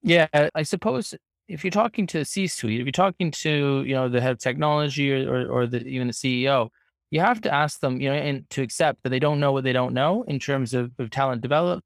Yeah, 0.01 0.27
I 0.33 0.63
suppose 0.63 1.13
if 1.47 1.63
you're 1.63 1.71
talking 1.71 2.07
to 2.07 2.19
the 2.19 2.25
C-suite, 2.25 2.79
if 2.79 2.85
you're 2.85 2.91
talking 2.91 3.31
to 3.31 3.83
you 3.85 3.93
know 3.93 4.09
the 4.09 4.19
head 4.19 4.31
of 4.31 4.39
technology 4.39 5.13
or 5.13 5.29
or, 5.29 5.47
or 5.47 5.67
the, 5.67 5.85
even 5.85 6.07
the 6.07 6.13
CEO, 6.13 6.69
you 7.11 7.19
have 7.19 7.41
to 7.41 7.53
ask 7.53 7.79
them, 7.79 7.99
you 8.01 8.09
know, 8.09 8.15
and 8.15 8.49
to 8.51 8.61
accept 8.61 9.03
that 9.03 9.09
they 9.09 9.19
don't 9.19 9.39
know 9.39 9.51
what 9.51 9.63
they 9.63 9.73
don't 9.73 9.93
know 9.93 10.23
in 10.23 10.39
terms 10.39 10.73
of, 10.73 10.91
of 10.99 11.09
talent 11.09 11.41
development 11.41 11.83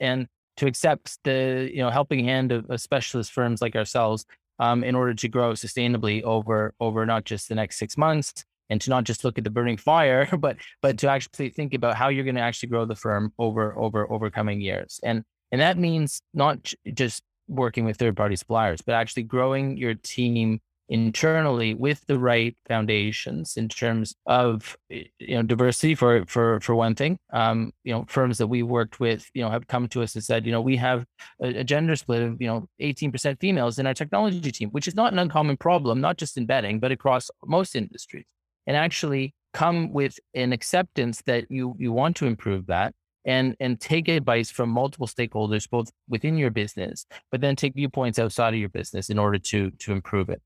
and 0.00 0.26
to 0.56 0.66
accept 0.66 1.18
the 1.24 1.68
you 1.72 1.78
know 1.78 1.90
helping 1.90 2.24
hand 2.24 2.52
of, 2.52 2.68
of 2.70 2.80
specialist 2.80 3.32
firms 3.32 3.60
like 3.60 3.76
ourselves 3.76 4.24
um, 4.58 4.84
in 4.84 4.94
order 4.94 5.14
to 5.14 5.28
grow 5.28 5.52
sustainably 5.52 6.22
over 6.22 6.74
over 6.80 7.04
not 7.06 7.24
just 7.24 7.48
the 7.48 7.54
next 7.54 7.78
six 7.78 7.96
months 7.96 8.44
and 8.70 8.80
to 8.80 8.90
not 8.90 9.04
just 9.04 9.24
look 9.24 9.38
at 9.38 9.44
the 9.44 9.50
burning 9.50 9.76
fire, 9.76 10.28
but 10.38 10.56
but 10.82 10.98
to 10.98 11.08
actually 11.08 11.50
think 11.50 11.74
about 11.74 11.96
how 11.96 12.08
you're 12.08 12.24
going 12.24 12.34
to 12.36 12.40
actually 12.40 12.68
grow 12.68 12.84
the 12.84 12.96
firm 12.96 13.32
over 13.38 13.76
over 13.78 14.10
over 14.10 14.30
coming 14.30 14.60
years. 14.60 15.00
And 15.02 15.24
and 15.52 15.60
that 15.60 15.78
means 15.78 16.20
not 16.32 16.72
just 16.92 17.22
working 17.46 17.84
with 17.84 17.96
third 17.96 18.16
party 18.16 18.36
suppliers, 18.36 18.80
but 18.80 18.94
actually 18.94 19.24
growing 19.24 19.76
your 19.76 19.94
team 19.94 20.60
internally 20.88 21.74
with 21.74 22.04
the 22.06 22.18
right 22.18 22.56
foundations 22.68 23.56
in 23.56 23.68
terms 23.68 24.14
of 24.26 24.76
you 24.90 25.34
know 25.36 25.42
diversity 25.42 25.94
for 25.94 26.24
for 26.26 26.60
for 26.60 26.74
one 26.74 26.94
thing. 26.94 27.18
Um 27.32 27.72
you 27.84 27.92
know 27.92 28.04
firms 28.08 28.38
that 28.38 28.46
we 28.46 28.62
worked 28.62 29.00
with 29.00 29.28
you 29.34 29.42
know 29.42 29.50
have 29.50 29.66
come 29.66 29.88
to 29.88 30.02
us 30.02 30.14
and 30.14 30.24
said 30.24 30.46
you 30.46 30.52
know 30.52 30.60
we 30.60 30.76
have 30.76 31.04
a, 31.42 31.60
a 31.60 31.64
gender 31.64 31.96
split 31.96 32.22
of 32.22 32.40
you 32.40 32.48
know 32.48 32.68
18% 32.80 33.40
females 33.40 33.78
in 33.78 33.86
our 33.86 33.94
technology 33.94 34.52
team 34.52 34.70
which 34.70 34.88
is 34.88 34.94
not 34.94 35.12
an 35.12 35.18
uncommon 35.18 35.56
problem 35.56 36.00
not 36.00 36.18
just 36.18 36.36
in 36.36 36.46
betting 36.46 36.80
but 36.80 36.92
across 36.92 37.30
most 37.46 37.74
industries 37.74 38.26
and 38.66 38.76
actually 38.76 39.34
come 39.52 39.92
with 39.92 40.18
an 40.34 40.52
acceptance 40.52 41.22
that 41.26 41.44
you 41.50 41.74
you 41.78 41.92
want 41.92 42.16
to 42.16 42.26
improve 42.26 42.66
that 42.66 42.94
and 43.24 43.56
and 43.60 43.80
take 43.80 44.08
advice 44.08 44.50
from 44.50 44.68
multiple 44.68 45.06
stakeholders 45.06 45.68
both 45.68 45.90
within 46.08 46.36
your 46.36 46.50
business 46.50 47.06
but 47.30 47.40
then 47.40 47.56
take 47.56 47.74
viewpoints 47.74 48.18
outside 48.18 48.52
of 48.52 48.60
your 48.60 48.68
business 48.68 49.08
in 49.08 49.18
order 49.18 49.38
to 49.38 49.70
to 49.72 49.92
improve 49.92 50.28
it 50.28 50.42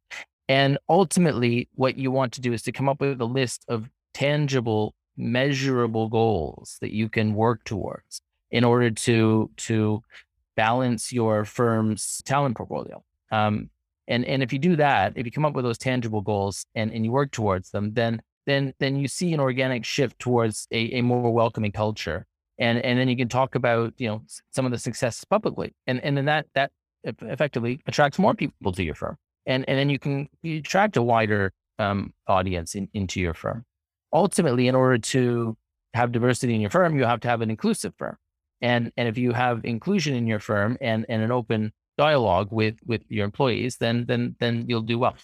and 0.48 0.78
ultimately 0.88 1.68
what 1.74 1.96
you 1.96 2.10
want 2.10 2.32
to 2.34 2.40
do 2.40 2.52
is 2.52 2.62
to 2.62 2.72
come 2.72 2.88
up 2.88 3.00
with 3.00 3.20
a 3.20 3.24
list 3.24 3.64
of 3.68 3.88
tangible 4.14 4.94
measurable 5.16 6.08
goals 6.08 6.78
that 6.80 6.92
you 6.92 7.08
can 7.08 7.34
work 7.34 7.64
towards 7.64 8.20
in 8.50 8.64
order 8.64 8.90
to 8.90 9.50
to 9.56 10.02
balance 10.56 11.12
your 11.12 11.44
firm's 11.44 12.22
talent 12.24 12.56
portfolio. 12.56 13.02
Um, 13.30 13.70
and 14.06 14.24
and 14.24 14.42
if 14.42 14.52
you 14.52 14.58
do 14.58 14.76
that 14.76 15.12
if 15.16 15.26
you 15.26 15.32
come 15.32 15.44
up 15.44 15.54
with 15.54 15.64
those 15.64 15.78
tangible 15.78 16.22
goals 16.22 16.64
and 16.74 16.92
and 16.92 17.04
you 17.04 17.12
work 17.12 17.30
towards 17.30 17.70
them 17.70 17.92
then 17.94 18.22
then 18.48 18.72
then 18.80 18.96
you 18.96 19.06
see 19.06 19.32
an 19.32 19.40
organic 19.40 19.84
shift 19.84 20.18
towards 20.18 20.66
a, 20.72 20.98
a 20.98 21.02
more 21.02 21.32
welcoming 21.32 21.70
culture. 21.70 22.26
And 22.58 22.78
and 22.78 22.98
then 22.98 23.08
you 23.08 23.16
can 23.16 23.28
talk 23.28 23.54
about 23.54 23.92
you 23.98 24.08
know 24.08 24.22
some 24.50 24.64
of 24.64 24.72
the 24.72 24.78
successes 24.78 25.24
publicly, 25.24 25.74
and 25.86 26.02
and 26.02 26.16
then 26.16 26.24
that 26.24 26.46
that 26.54 26.72
effectively 27.04 27.80
attracts 27.86 28.18
more 28.18 28.34
people 28.34 28.72
to 28.72 28.82
your 28.82 28.96
firm, 28.96 29.16
and 29.48 29.64
and 29.68 29.76
then 29.76 29.90
you 29.90 29.98
can 29.98 30.28
you 30.42 30.58
attract 30.58 30.96
a 30.96 31.02
wider 31.02 31.52
um, 31.80 32.12
audience 32.28 32.76
in, 32.76 32.88
into 32.94 33.20
your 33.20 33.34
firm. 33.34 33.64
Ultimately, 34.12 34.68
in 34.68 34.74
order 34.76 34.98
to 34.98 35.56
have 35.94 36.12
diversity 36.12 36.54
in 36.54 36.60
your 36.60 36.70
firm, 36.70 36.96
you 36.96 37.04
have 37.04 37.20
to 37.20 37.28
have 37.28 37.40
an 37.40 37.50
inclusive 37.50 37.94
firm, 37.98 38.16
and 38.60 38.92
and 38.96 39.08
if 39.08 39.18
you 39.18 39.32
have 39.32 39.64
inclusion 39.64 40.14
in 40.14 40.28
your 40.28 40.38
firm 40.38 40.78
and 40.80 41.04
and 41.08 41.22
an 41.22 41.32
open 41.32 41.72
dialogue 41.96 42.48
with 42.52 42.76
with 42.86 43.02
your 43.08 43.24
employees, 43.24 43.78
then 43.78 44.04
then 44.06 44.36
then 44.38 44.66
you'll 44.68 44.82
do 44.82 44.98
well. 44.98 45.16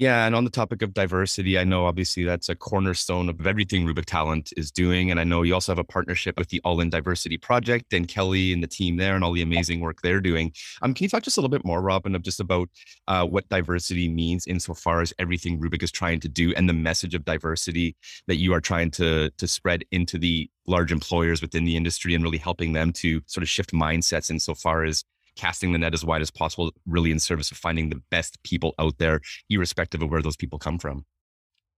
Yeah, 0.00 0.24
and 0.24 0.34
on 0.34 0.44
the 0.44 0.50
topic 0.50 0.80
of 0.80 0.94
diversity, 0.94 1.58
I 1.58 1.64
know 1.64 1.84
obviously 1.84 2.24
that's 2.24 2.48
a 2.48 2.54
cornerstone 2.54 3.28
of 3.28 3.46
everything 3.46 3.86
Rubik 3.86 4.06
Talent 4.06 4.50
is 4.56 4.70
doing. 4.70 5.10
And 5.10 5.20
I 5.20 5.24
know 5.24 5.42
you 5.42 5.52
also 5.52 5.72
have 5.72 5.78
a 5.78 5.84
partnership 5.84 6.38
with 6.38 6.48
the 6.48 6.58
All 6.64 6.80
In 6.80 6.88
Diversity 6.88 7.36
Project 7.36 7.92
and 7.92 8.08
Kelly 8.08 8.54
and 8.54 8.62
the 8.62 8.66
team 8.66 8.96
there 8.96 9.14
and 9.14 9.22
all 9.22 9.34
the 9.34 9.42
amazing 9.42 9.80
work 9.80 10.00
they're 10.00 10.22
doing. 10.22 10.54
Um, 10.80 10.94
can 10.94 11.04
you 11.04 11.10
talk 11.10 11.22
just 11.22 11.36
a 11.36 11.40
little 11.40 11.50
bit 11.50 11.66
more, 11.66 11.82
Robin, 11.82 12.14
of 12.14 12.22
just 12.22 12.40
about 12.40 12.70
uh, 13.08 13.26
what 13.26 13.46
diversity 13.50 14.08
means 14.08 14.46
insofar 14.46 15.02
as 15.02 15.12
everything 15.18 15.60
Rubik 15.60 15.82
is 15.82 15.92
trying 15.92 16.20
to 16.20 16.30
do 16.30 16.54
and 16.54 16.66
the 16.66 16.72
message 16.72 17.14
of 17.14 17.26
diversity 17.26 17.94
that 18.26 18.36
you 18.38 18.54
are 18.54 18.60
trying 18.62 18.90
to 18.92 19.28
to 19.36 19.46
spread 19.46 19.84
into 19.92 20.16
the 20.16 20.48
large 20.66 20.92
employers 20.92 21.42
within 21.42 21.66
the 21.66 21.76
industry 21.76 22.14
and 22.14 22.24
really 22.24 22.38
helping 22.38 22.72
them 22.72 22.90
to 22.94 23.20
sort 23.26 23.42
of 23.42 23.50
shift 23.50 23.72
mindsets 23.72 24.30
insofar 24.30 24.82
as 24.82 25.04
casting 25.36 25.72
the 25.72 25.78
net 25.78 25.94
as 25.94 26.04
wide 26.04 26.22
as 26.22 26.30
possible, 26.30 26.72
really 26.86 27.10
in 27.10 27.18
service 27.18 27.50
of 27.50 27.56
finding 27.56 27.90
the 27.90 28.00
best 28.10 28.42
people 28.42 28.74
out 28.78 28.98
there, 28.98 29.20
irrespective 29.48 30.02
of 30.02 30.10
where 30.10 30.22
those 30.22 30.36
people 30.36 30.58
come 30.58 30.78
from. 30.78 31.04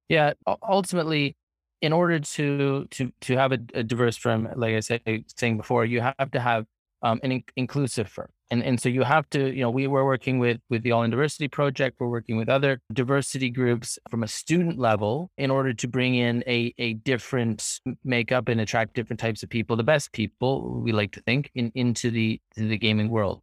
Yeah, 0.08 0.32
ultimately, 0.68 1.36
in 1.80 1.92
order 1.92 2.18
to 2.20 2.86
to 2.90 3.12
to 3.22 3.36
have 3.36 3.52
a, 3.52 3.58
a 3.74 3.82
diverse 3.82 4.16
firm, 4.16 4.48
like 4.56 4.74
I 4.74 4.80
said 4.80 5.02
saying 5.36 5.56
before, 5.56 5.84
you 5.84 6.00
have 6.00 6.30
to 6.32 6.40
have 6.40 6.66
um, 7.02 7.20
an 7.22 7.32
in- 7.32 7.44
inclusive 7.56 8.08
firm, 8.08 8.28
and 8.50 8.62
and 8.62 8.80
so 8.80 8.88
you 8.88 9.02
have 9.02 9.28
to, 9.30 9.52
you 9.54 9.62
know, 9.62 9.70
we 9.70 9.86
were 9.86 10.04
working 10.04 10.38
with 10.38 10.60
with 10.70 10.82
the 10.82 10.92
All 10.92 11.02
in 11.02 11.10
Diversity 11.10 11.48
Project. 11.48 11.96
We're 11.98 12.08
working 12.08 12.36
with 12.36 12.48
other 12.48 12.80
diversity 12.92 13.50
groups 13.50 13.98
from 14.10 14.22
a 14.22 14.28
student 14.28 14.78
level 14.78 15.30
in 15.38 15.50
order 15.50 15.72
to 15.74 15.88
bring 15.88 16.14
in 16.14 16.42
a 16.46 16.74
a 16.78 16.94
different 16.94 17.80
makeup 18.04 18.48
and 18.48 18.60
attract 18.60 18.94
different 18.94 19.20
types 19.20 19.42
of 19.42 19.48
people, 19.48 19.76
the 19.76 19.82
best 19.82 20.12
people 20.12 20.80
we 20.80 20.92
like 20.92 21.12
to 21.12 21.20
think, 21.22 21.50
in 21.54 21.72
into 21.74 22.10
the 22.10 22.40
to 22.56 22.68
the 22.68 22.78
gaming 22.78 23.08
world 23.08 23.42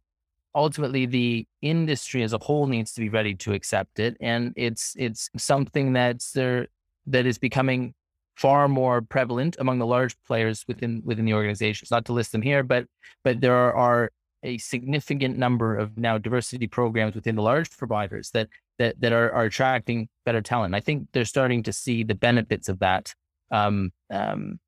ultimately 0.54 1.06
the 1.06 1.46
industry 1.62 2.24
as 2.24 2.32
a 2.32 2.38
whole 2.38 2.66
needs 2.66 2.92
to 2.92 3.00
be 3.00 3.08
ready 3.08 3.36
to 3.36 3.52
accept 3.52 4.00
it 4.00 4.16
and 4.20 4.52
it's 4.56 4.94
it's 4.98 5.30
something 5.36 5.92
that's 5.92 6.32
there 6.32 6.66
that 7.06 7.26
is 7.26 7.38
becoming 7.38 7.94
far 8.36 8.68
more 8.68 9.02
prevalent 9.02 9.56
among 9.58 9.78
the 9.78 9.86
large 9.86 10.16
players 10.26 10.64
within 10.66 11.02
within 11.04 11.24
the 11.24 11.34
organizations 11.34 11.90
not 11.90 12.04
to 12.04 12.12
list 12.12 12.32
them 12.32 12.42
here 12.42 12.62
but 12.62 12.86
but 13.24 13.40
there 13.40 13.74
are 13.74 14.10
a 14.42 14.58
significant 14.58 15.36
number 15.36 15.76
of 15.76 15.96
now 15.98 16.18
diversity 16.18 16.66
programs 16.66 17.14
within 17.14 17.36
the 17.36 17.42
large 17.42 17.70
providers 17.76 18.30
that 18.30 18.48
that 18.78 19.00
that 19.00 19.12
are, 19.12 19.30
are 19.32 19.44
attracting 19.44 20.08
better 20.24 20.40
talent. 20.40 20.74
I 20.74 20.80
think 20.80 21.08
they're 21.12 21.24
starting 21.24 21.62
to 21.64 21.72
see 21.72 22.02
the 22.02 22.14
benefits 22.14 22.68
of 22.68 22.78
that 22.80 23.14
um, 23.50 23.92
um, 24.10 24.58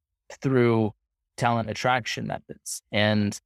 through 0.40 0.92
talent 1.37 1.70
attraction 1.70 2.27
methods. 2.27 2.83
And 2.92 3.38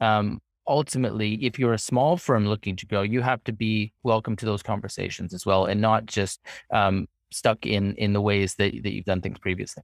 um, 0.00 0.40
ultimately, 0.66 1.34
if 1.44 1.58
you're 1.58 1.72
a 1.72 1.78
small 1.78 2.16
firm 2.16 2.46
looking 2.46 2.76
to 2.76 2.86
grow, 2.86 3.02
you 3.02 3.20
have 3.20 3.42
to 3.44 3.52
be 3.52 3.92
welcome 4.02 4.36
to 4.36 4.46
those 4.46 4.62
conversations 4.62 5.34
as 5.34 5.44
well, 5.44 5.66
and 5.66 5.80
not 5.80 6.06
just 6.06 6.40
um, 6.72 7.08
stuck 7.34 7.66
in 7.66 7.94
in 7.96 8.12
the 8.12 8.20
ways 8.20 8.54
that 8.56 8.72
that 8.82 8.92
you've 8.92 9.04
done 9.04 9.20
things 9.20 9.38
previously. 9.38 9.82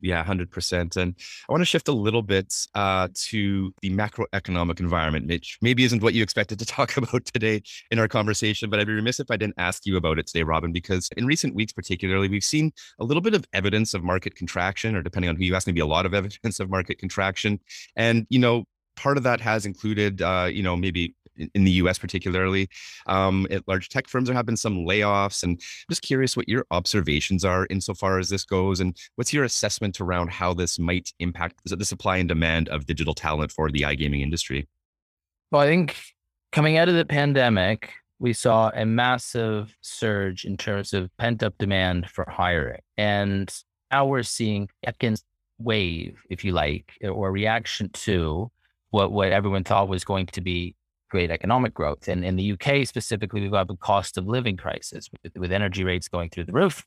Yeah, 0.00 0.22
100%. 0.22 0.96
And 0.96 1.14
I 1.48 1.52
want 1.52 1.62
to 1.62 1.66
shift 1.66 1.88
a 1.88 1.92
little 1.92 2.22
bit 2.22 2.54
uh, 2.74 3.08
to 3.14 3.72
the 3.80 3.90
macroeconomic 3.90 4.78
environment, 4.78 5.26
which 5.26 5.58
maybe 5.62 5.84
isn't 5.84 6.02
what 6.02 6.12
you 6.12 6.22
expected 6.22 6.58
to 6.58 6.66
talk 6.66 6.96
about 6.98 7.24
today 7.24 7.62
in 7.90 7.98
our 7.98 8.08
conversation, 8.08 8.68
but 8.68 8.78
I'd 8.78 8.86
be 8.86 8.92
remiss 8.92 9.20
if 9.20 9.30
I 9.30 9.36
didn't 9.36 9.54
ask 9.58 9.86
you 9.86 9.96
about 9.96 10.18
it 10.18 10.26
today, 10.26 10.42
Robin, 10.42 10.70
because 10.70 11.08
in 11.16 11.26
recent 11.26 11.54
weeks, 11.54 11.72
particularly, 11.72 12.28
we've 12.28 12.44
seen 12.44 12.72
a 12.98 13.04
little 13.04 13.22
bit 13.22 13.34
of 13.34 13.46
evidence 13.52 13.94
of 13.94 14.04
market 14.04 14.34
contraction, 14.34 14.94
or 14.94 15.02
depending 15.02 15.30
on 15.30 15.36
who 15.36 15.44
you 15.44 15.54
ask, 15.54 15.66
maybe 15.66 15.80
a 15.80 15.86
lot 15.86 16.04
of 16.04 16.12
evidence 16.14 16.60
of 16.60 16.68
market 16.68 16.98
contraction. 16.98 17.58
And, 17.96 18.26
you 18.28 18.38
know, 18.38 18.64
part 18.96 19.16
of 19.16 19.22
that 19.22 19.40
has 19.40 19.64
included, 19.64 20.20
uh, 20.20 20.48
you 20.50 20.62
know, 20.62 20.76
maybe 20.76 21.14
in 21.54 21.64
the 21.64 21.72
US 21.72 21.98
particularly, 21.98 22.68
um, 23.06 23.46
at 23.50 23.66
large 23.68 23.88
tech 23.88 24.08
firms, 24.08 24.28
there 24.28 24.36
have 24.36 24.46
been 24.46 24.56
some 24.56 24.78
layoffs. 24.78 25.42
And 25.42 25.52
I'm 25.52 25.90
just 25.90 26.02
curious 26.02 26.36
what 26.36 26.48
your 26.48 26.66
observations 26.70 27.44
are 27.44 27.66
insofar 27.70 28.18
as 28.18 28.28
this 28.28 28.44
goes, 28.44 28.80
and 28.80 28.96
what's 29.16 29.32
your 29.32 29.44
assessment 29.44 30.00
around 30.00 30.30
how 30.30 30.54
this 30.54 30.78
might 30.78 31.12
impact 31.18 31.60
the 31.64 31.84
supply 31.84 32.16
and 32.16 32.28
demand 32.28 32.68
of 32.68 32.86
digital 32.86 33.14
talent 33.14 33.52
for 33.52 33.70
the 33.70 33.82
iGaming 33.82 34.22
industry? 34.22 34.68
Well, 35.50 35.62
I 35.62 35.66
think 35.66 35.96
coming 36.52 36.76
out 36.76 36.88
of 36.88 36.94
the 36.94 37.04
pandemic, 37.04 37.92
we 38.18 38.32
saw 38.32 38.70
a 38.74 38.86
massive 38.86 39.76
surge 39.82 40.44
in 40.44 40.56
terms 40.56 40.92
of 40.92 41.14
pent 41.18 41.42
up 41.42 41.56
demand 41.58 42.08
for 42.10 42.26
hiring. 42.28 42.80
And 42.96 43.52
now 43.90 44.06
we're 44.06 44.22
seeing 44.22 44.68
second 44.84 45.22
wave, 45.58 46.22
if 46.30 46.44
you 46.44 46.52
like, 46.52 46.92
or 47.02 47.30
reaction 47.30 47.90
to 47.90 48.50
what 48.90 49.12
what 49.12 49.32
everyone 49.32 49.64
thought 49.64 49.88
was 49.88 50.04
going 50.04 50.26
to 50.26 50.40
be 50.40 50.74
great 51.08 51.30
economic 51.30 51.74
growth. 51.74 52.08
And 52.08 52.24
in 52.24 52.36
the 52.36 52.52
UK 52.52 52.86
specifically, 52.86 53.40
we've 53.40 53.50
got 53.50 53.68
the 53.68 53.76
cost 53.76 54.18
of 54.18 54.26
living 54.26 54.56
crisis 54.56 55.08
with, 55.22 55.32
with 55.36 55.52
energy 55.52 55.84
rates 55.84 56.08
going 56.08 56.30
through 56.30 56.44
the 56.44 56.52
roof. 56.52 56.84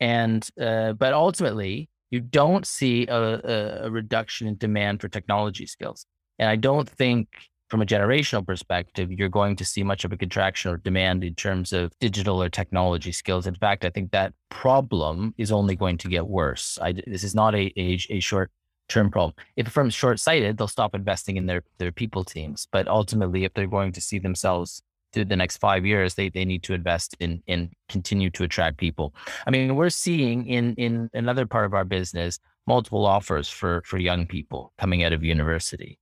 And 0.00 0.48
uh, 0.60 0.92
but 0.92 1.12
ultimately, 1.12 1.88
you 2.10 2.20
don't 2.20 2.66
see 2.66 3.06
a, 3.08 3.16
a, 3.16 3.86
a 3.86 3.90
reduction 3.90 4.46
in 4.46 4.56
demand 4.56 5.00
for 5.00 5.08
technology 5.08 5.66
skills. 5.66 6.06
And 6.38 6.48
I 6.48 6.56
don't 6.56 6.88
think 6.88 7.28
from 7.68 7.82
a 7.82 7.86
generational 7.86 8.46
perspective, 8.46 9.12
you're 9.12 9.28
going 9.28 9.54
to 9.56 9.64
see 9.64 9.82
much 9.82 10.04
of 10.04 10.12
a 10.12 10.16
contraction 10.16 10.70
or 10.70 10.78
demand 10.78 11.22
in 11.22 11.34
terms 11.34 11.72
of 11.72 11.92
digital 12.00 12.42
or 12.42 12.48
technology 12.48 13.12
skills. 13.12 13.46
In 13.46 13.54
fact, 13.54 13.84
I 13.84 13.90
think 13.90 14.10
that 14.12 14.32
problem 14.48 15.34
is 15.36 15.52
only 15.52 15.76
going 15.76 15.98
to 15.98 16.08
get 16.08 16.26
worse. 16.26 16.78
I, 16.80 16.92
this 16.92 17.24
is 17.24 17.34
not 17.34 17.54
a, 17.54 17.72
a, 17.78 17.98
a 18.08 18.20
short 18.20 18.50
term 18.88 19.10
problem. 19.10 19.34
If 19.56 19.66
a 19.66 19.70
firm's 19.70 19.94
short 19.94 20.20
sighted, 20.20 20.58
they'll 20.58 20.68
stop 20.68 20.94
investing 20.94 21.36
in 21.36 21.46
their, 21.46 21.62
their 21.78 21.92
people 21.92 22.24
teams. 22.24 22.66
But 22.70 22.88
ultimately, 22.88 23.44
if 23.44 23.54
they're 23.54 23.66
going 23.66 23.92
to 23.92 24.00
see 24.00 24.18
themselves 24.18 24.82
through 25.12 25.26
the 25.26 25.36
next 25.36 25.58
five 25.58 25.86
years, 25.86 26.14
they, 26.14 26.28
they 26.28 26.44
need 26.44 26.62
to 26.64 26.74
invest 26.74 27.16
in 27.20 27.42
in 27.46 27.70
continue 27.88 28.30
to 28.30 28.44
attract 28.44 28.76
people. 28.76 29.14
I 29.46 29.50
mean, 29.50 29.76
we're 29.76 29.90
seeing 29.90 30.46
in 30.46 30.74
in 30.74 31.10
another 31.14 31.46
part 31.46 31.66
of 31.66 31.74
our 31.74 31.84
business 31.84 32.38
multiple 32.66 33.06
offers 33.06 33.48
for 33.48 33.82
for 33.86 33.98
young 33.98 34.26
people 34.26 34.72
coming 34.78 35.02
out 35.02 35.12
of 35.12 35.24
university 35.24 35.98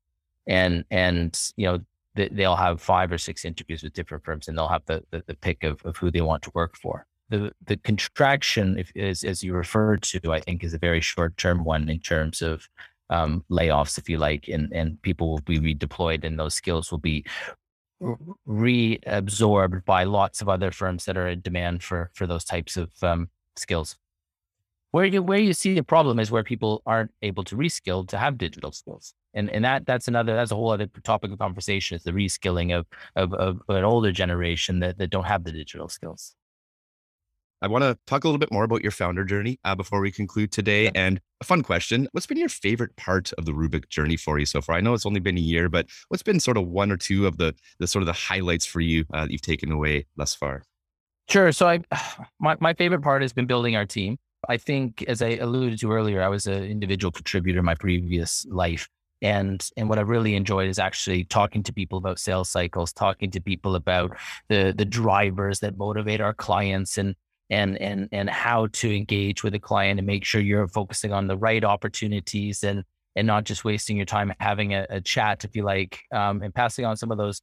and 0.47 0.85
and 0.91 1.53
you 1.57 1.67
know 1.67 1.79
they'll 2.15 2.57
have 2.57 2.81
five 2.81 3.13
or 3.13 3.19
six 3.19 3.45
interviews 3.45 3.83
with 3.83 3.93
different 3.93 4.25
firms 4.25 4.49
and 4.49 4.57
they'll 4.57 4.69
have 4.69 4.85
the 4.87 5.03
the, 5.11 5.23
the 5.27 5.35
pick 5.35 5.63
of, 5.63 5.81
of 5.85 5.97
who 5.97 6.11
they 6.11 6.21
want 6.21 6.43
to 6.43 6.51
work 6.55 6.77
for 6.77 7.07
the 7.29 7.53
the 7.67 7.77
contraction 7.79 8.79
if, 8.79 8.93
is 8.95 9.25
as 9.25 9.43
you 9.43 9.53
referred 9.53 10.03
to 10.03 10.33
i 10.33 10.41
think 10.41 10.63
is 10.63 10.75
a 10.75 10.79
very 10.79 11.01
short 11.01 11.37
term 11.37 11.65
one 11.65 11.89
in 11.89 11.99
terms 11.99 12.43
of 12.43 12.69
um, 13.09 13.45
layoffs 13.51 13.99
if 13.99 14.09
you 14.09 14.19
like 14.19 14.49
and 14.49 14.73
and 14.73 15.01
people 15.03 15.31
will 15.31 15.41
be 15.41 15.61
redeployed 15.61 16.25
and 16.25 16.39
those 16.39 16.55
skills 16.55 16.91
will 16.91 16.99
be 16.99 17.25
reabsorbed 18.47 19.85
by 19.85 20.05
lots 20.05 20.41
of 20.41 20.49
other 20.49 20.71
firms 20.71 21.05
that 21.07 21.17
are 21.17 21.29
in 21.29 21.41
demand 21.41 21.83
for 21.83 22.11
for 22.15 22.27
those 22.27 22.45
types 22.45 22.77
of 22.77 22.91
um, 23.03 23.31
skills. 23.57 23.97
Where 24.91 25.05
you 25.05 25.23
where 25.23 25.39
you 25.39 25.53
see 25.53 25.75
the 25.75 25.83
problem 25.83 26.19
is 26.19 26.31
where 26.31 26.45
people 26.45 26.83
aren't 26.87 27.13
able 27.23 27.45
to 27.45 27.57
reskill 27.57 28.07
to 28.09 28.19
have 28.19 28.39
digital 28.39 28.73
skills. 28.73 29.15
And 29.35 29.51
and 29.51 29.65
that 29.65 29.87
that's 29.87 30.09
another 30.09 30.35
that's 30.35 30.51
a 30.51 30.55
whole 30.55 30.71
other 30.71 30.87
topic 31.05 31.33
of 31.33 31.39
conversation 31.39 31.97
is 31.97 32.03
the 32.03 32.13
reskilling 32.13 32.77
of 32.77 32.87
of, 33.15 33.33
of 33.35 33.61
an 33.69 33.85
older 33.85 34.13
generation 34.13 34.81
that, 34.81 34.99
that 34.99 35.11
don't 35.11 35.25
have 35.25 35.45
the 35.45 35.53
digital 35.53 35.89
skills 35.89 36.35
I 37.63 37.69
want 37.69 37.85
to 37.85 37.99
talk 38.07 38.25
a 38.25 38.29
little 38.29 38.39
bit 38.39 38.53
more 38.53 38.65
about 38.65 38.83
your 38.83 38.91
founder 38.93 39.25
journey 39.25 39.59
uh, 39.65 39.75
before 39.75 40.01
we 40.01 40.11
conclude 40.11 40.53
today. 40.53 40.91
And 40.95 41.21
a 41.41 41.45
fun 41.45 41.63
question 41.63 42.07
What's 42.13 42.27
been 42.27 42.37
your 42.37 42.51
favorite 42.51 42.95
part 42.97 43.33
of 43.35 43.47
the 43.47 43.53
Rubik 43.53 43.89
journey 43.89 44.17
for 44.17 44.39
you 44.39 44.47
so 44.47 44.61
far? 44.61 44.77
I 44.77 44.81
know 44.81 44.93
it's 44.93 45.07
only 45.07 45.21
been 45.21 45.39
a 45.39 45.41
year, 45.41 45.69
but 45.69 45.87
what's 46.09 46.23
been 46.23 46.39
sort 46.39 46.59
of 46.59 46.67
one 46.67 46.93
or 46.93 46.97
two 46.97 47.27
of 47.27 47.39
the, 47.39 47.55
the 47.79 47.87
sort 47.87 48.03
of 48.03 48.07
the 48.07 48.13
highlights 48.13 48.67
for 48.67 48.81
you 48.81 49.05
uh, 49.15 49.23
that 49.23 49.33
you've 49.33 49.41
taken 49.41 49.73
away 49.73 50.07
thus 50.17 50.35
far? 50.35 50.65
Sure. 51.29 51.51
So 51.51 51.67
I, 51.67 51.81
my, 52.41 52.57
my 52.61 52.75
favorite 52.75 53.03
part 53.03 53.23
has 53.23 53.33
been 53.33 53.47
building 53.47 53.75
our 53.75 53.87
team. 53.87 54.19
I 54.49 54.59
think, 54.59 55.03
as 55.09 55.23
I 55.23 55.37
alluded 55.37 55.81
to 55.81 55.91
earlier, 55.91 56.23
I 56.23 56.29
was 56.29 56.47
an 56.47 56.63
individual 56.65 57.11
contributor 57.11 57.61
in 57.61 57.65
my 57.65 57.75
previous 57.75 58.47
life. 58.49 58.89
And 59.23 59.67
and 59.79 59.89
what 59.89 59.99
I 59.99 60.03
really 60.03 60.35
enjoyed 60.35 60.69
is 60.69 60.79
actually 60.79 61.25
talking 61.25 61.63
to 61.63 61.73
people 61.73 61.97
about 61.97 62.19
sales 62.19 62.51
cycles, 62.51 62.93
talking 62.93 63.31
to 63.31 63.41
people 63.41 63.75
about 63.75 64.15
the 64.49 64.75
the 64.77 64.85
drivers 64.85 65.61
that 65.61 65.79
motivate 65.79 66.21
our 66.21 66.35
clients 66.35 66.99
and 66.99 67.17
and 67.51 67.77
and 67.81 68.09
and 68.13 68.29
how 68.29 68.67
to 68.69 68.95
engage 68.95 69.43
with 69.43 69.55
a 69.55 69.59
client 69.59 70.01
and 70.01 70.07
make 70.07 70.25
sure 70.25 70.41
you're 70.41 70.69
focusing 70.69 71.13
on 71.13 71.27
the 71.27 71.37
right 71.37 71.65
opportunities 71.65 72.65
and 72.65 72.85
and 73.15 73.27
not 73.27 73.45
just 73.45 73.65
wasting 73.65 73.97
your 73.97 74.07
time 74.07 74.33
having 74.41 74.75
a, 74.75 74.87
a 74.91 75.01
chat 75.01 75.45
if 75.45 75.55
you 75.55 75.63
like 75.63 76.03
um, 76.13 76.43
and 76.43 76.55
passing 76.55 76.85
on 76.85 76.97
some 76.97 77.11
of 77.11 77.19
those 77.19 77.41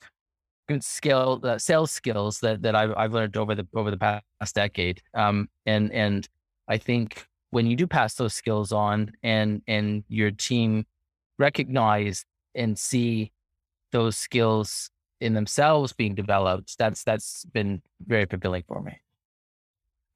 good 0.68 0.84
skill 0.84 1.40
uh, 1.44 1.58
sales 1.58 1.92
skills 1.92 2.40
that 2.40 2.62
that 2.62 2.76
I've, 2.76 2.94
I've 2.96 3.14
learned 3.14 3.38
over 3.38 3.56
the 3.56 3.68
over 3.76 3.92
the 3.92 3.98
past 3.98 4.56
decade 4.56 5.02
um, 5.14 5.50
and 5.66 5.92
and 5.92 6.28
I 6.68 6.78
think 6.78 7.26
when 7.52 7.68
you 7.68 7.76
do 7.76 7.88
pass 7.88 8.16
those 8.16 8.34
skills 8.34 8.72
on 8.72 9.12
and 9.22 9.62
and 9.68 10.04
your 10.08 10.32
team 10.32 10.86
recognize 11.38 12.26
and 12.56 12.78
see 12.78 13.32
those 13.92 14.18
skills 14.18 14.90
in 15.22 15.34
themselves 15.34 15.94
being 15.94 16.16
developed, 16.16 16.78
that's 16.78 17.04
that's 17.04 17.46
been 17.46 17.82
very 18.06 18.26
fulfilling 18.26 18.64
for 18.68 18.82
me. 18.82 19.00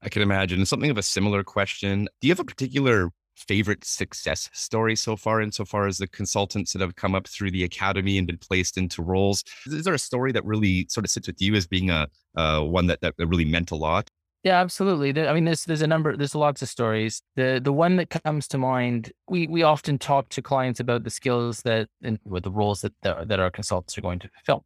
I 0.02 0.08
can 0.08 0.22
imagine. 0.22 0.64
Something 0.64 0.90
of 0.90 0.98
a 0.98 1.02
similar 1.02 1.42
question. 1.42 2.08
Do 2.20 2.28
you 2.28 2.32
have 2.32 2.40
a 2.40 2.44
particular 2.44 3.10
favorite 3.36 3.84
success 3.84 4.50
story 4.52 4.96
so 4.96 5.16
far, 5.16 5.40
insofar 5.40 5.86
as 5.86 5.98
the 5.98 6.08
consultants 6.08 6.72
that 6.72 6.82
have 6.82 6.96
come 6.96 7.14
up 7.14 7.26
through 7.28 7.50
the 7.50 7.64
academy 7.64 8.18
and 8.18 8.26
been 8.26 8.38
placed 8.38 8.76
into 8.76 9.02
roles? 9.02 9.44
Is 9.66 9.84
there 9.84 9.94
a 9.94 9.98
story 9.98 10.32
that 10.32 10.44
really 10.44 10.86
sort 10.88 11.04
of 11.04 11.10
sits 11.10 11.26
with 11.26 11.40
you 11.40 11.54
as 11.54 11.66
being 11.66 11.90
a 11.90 12.08
uh, 12.36 12.60
one 12.60 12.86
that, 12.86 13.00
that 13.00 13.14
really 13.18 13.44
meant 13.44 13.70
a 13.70 13.76
lot? 13.76 14.10
Yeah, 14.44 14.60
absolutely. 14.60 15.26
I 15.26 15.32
mean, 15.32 15.44
there's 15.44 15.64
there's 15.64 15.82
a 15.82 15.86
number, 15.86 16.16
there's 16.16 16.34
lots 16.34 16.62
of 16.62 16.68
stories. 16.68 17.20
The 17.34 17.60
the 17.62 17.72
one 17.72 17.96
that 17.96 18.08
comes 18.24 18.46
to 18.48 18.58
mind, 18.58 19.12
we 19.28 19.48
we 19.48 19.64
often 19.64 19.98
talk 19.98 20.28
to 20.30 20.42
clients 20.42 20.78
about 20.78 21.02
the 21.02 21.10
skills 21.10 21.62
that 21.62 21.88
and 22.02 22.20
with 22.24 22.44
the 22.44 22.52
roles 22.52 22.82
that 22.82 22.92
that 23.02 23.40
our 23.40 23.50
consultants 23.50 23.98
are 23.98 24.00
going 24.00 24.20
to 24.20 24.28
fulfill. 24.28 24.64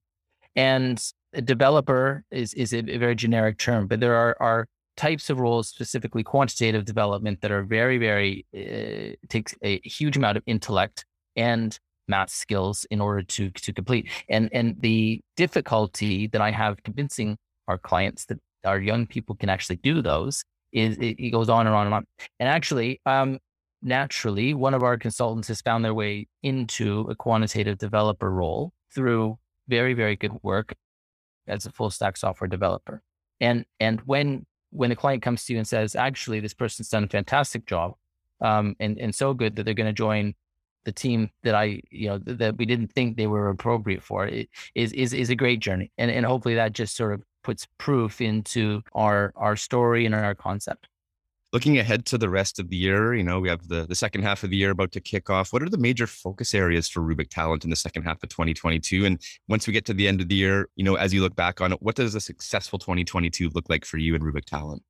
And 0.54 1.02
a 1.32 1.40
developer 1.40 2.22
is 2.30 2.52
is 2.52 2.74
a, 2.74 2.78
a 2.80 2.98
very 2.98 3.14
generic 3.14 3.56
term, 3.56 3.86
but 3.86 4.00
there 4.00 4.14
are 4.14 4.36
are 4.40 4.68
types 5.08 5.30
of 5.30 5.36
roles, 5.46 5.68
specifically 5.68 6.24
quantitative 6.34 6.84
development, 6.92 7.40
that 7.40 7.50
are 7.56 7.64
very 7.78 7.98
very 8.08 8.32
uh, 8.54 9.14
takes 9.34 9.52
a 9.62 9.80
huge 9.98 10.16
amount 10.16 10.36
of 10.38 10.42
intellect 10.46 11.04
and 11.36 11.78
math 12.08 12.30
skills 12.30 12.86
in 12.94 13.00
order 13.00 13.22
to 13.22 13.50
to 13.50 13.72
complete. 13.72 14.04
And 14.28 14.44
and 14.52 14.68
the 14.80 15.20
difficulty 15.36 16.14
that 16.32 16.42
I 16.48 16.50
have 16.62 16.82
convincing 16.88 17.30
our 17.68 17.78
clients 17.78 18.26
that 18.26 18.38
our 18.64 18.80
young 18.90 19.06
people 19.06 19.34
can 19.34 19.48
actually 19.48 19.80
do 19.90 20.02
those 20.02 20.44
is 20.72 20.96
it, 20.98 21.16
it 21.18 21.30
goes 21.30 21.48
on 21.48 21.66
and 21.66 21.74
on 21.74 21.86
and 21.86 21.94
on. 21.94 22.04
And 22.40 22.48
actually, 22.48 23.00
um, 23.06 23.38
naturally, 23.82 24.54
one 24.54 24.74
of 24.74 24.82
our 24.82 24.96
consultants 24.96 25.48
has 25.48 25.60
found 25.60 25.84
their 25.84 25.94
way 25.94 26.28
into 26.42 27.00
a 27.10 27.14
quantitative 27.14 27.78
developer 27.78 28.30
role 28.30 28.72
through 28.94 29.38
very, 29.68 29.94
very 29.94 30.16
good 30.16 30.32
work 30.42 30.74
as 31.46 31.66
a 31.66 31.72
full 31.72 31.90
stack 31.90 32.16
software 32.16 32.48
developer. 32.48 33.02
And 33.40 33.64
and 33.80 34.00
when 34.12 34.46
when 34.72 34.90
the 34.90 34.96
client 34.96 35.22
comes 35.22 35.44
to 35.44 35.52
you 35.52 35.58
and 35.58 35.68
says, 35.68 35.94
actually, 35.94 36.40
this 36.40 36.54
person's 36.54 36.88
done 36.88 37.04
a 37.04 37.08
fantastic 37.08 37.66
job, 37.66 37.94
um, 38.40 38.74
and 38.80 38.98
and 38.98 39.14
so 39.14 39.34
good 39.34 39.56
that 39.56 39.64
they're 39.64 39.74
going 39.74 39.86
to 39.86 39.92
join 39.92 40.34
the 40.84 40.92
team 40.92 41.30
that 41.44 41.54
I, 41.54 41.80
you 41.90 42.08
know, 42.08 42.18
that 42.18 42.56
we 42.56 42.66
didn't 42.66 42.92
think 42.92 43.16
they 43.16 43.28
were 43.28 43.48
appropriate 43.48 44.02
for, 44.02 44.26
it 44.26 44.48
is 44.74 44.92
is 44.92 45.12
is 45.12 45.30
a 45.30 45.36
great 45.36 45.60
journey, 45.60 45.92
and 45.98 46.10
and 46.10 46.26
hopefully 46.26 46.56
that 46.56 46.72
just 46.72 46.96
sort 46.96 47.12
of 47.14 47.22
puts 47.44 47.66
proof 47.78 48.20
into 48.20 48.82
our 48.94 49.32
our 49.36 49.56
story 49.56 50.06
and 50.06 50.14
our 50.14 50.34
concept 50.34 50.88
looking 51.52 51.78
ahead 51.78 52.06
to 52.06 52.18
the 52.18 52.28
rest 52.28 52.58
of 52.58 52.68
the 52.68 52.76
year 52.76 53.14
you 53.14 53.22
know 53.22 53.40
we 53.40 53.48
have 53.48 53.66
the, 53.68 53.86
the 53.86 53.94
second 53.94 54.22
half 54.22 54.42
of 54.42 54.50
the 54.50 54.56
year 54.56 54.70
about 54.70 54.92
to 54.92 55.00
kick 55.00 55.30
off 55.30 55.52
what 55.52 55.62
are 55.62 55.68
the 55.68 55.78
major 55.78 56.06
focus 56.06 56.54
areas 56.54 56.88
for 56.88 57.00
rubik 57.00 57.28
talent 57.28 57.64
in 57.64 57.70
the 57.70 57.76
second 57.76 58.02
half 58.02 58.22
of 58.22 58.28
2022 58.28 59.04
and 59.04 59.20
once 59.48 59.66
we 59.66 59.72
get 59.72 59.84
to 59.84 59.94
the 59.94 60.08
end 60.08 60.20
of 60.20 60.28
the 60.28 60.34
year 60.34 60.68
you 60.76 60.84
know 60.84 60.94
as 60.94 61.12
you 61.12 61.20
look 61.20 61.36
back 61.36 61.60
on 61.60 61.72
it 61.72 61.82
what 61.82 61.94
does 61.94 62.14
a 62.14 62.20
successful 62.20 62.78
2022 62.78 63.50
look 63.50 63.68
like 63.68 63.84
for 63.84 63.98
you 63.98 64.14
and 64.14 64.24
rubik 64.24 64.44
talent 64.44 64.82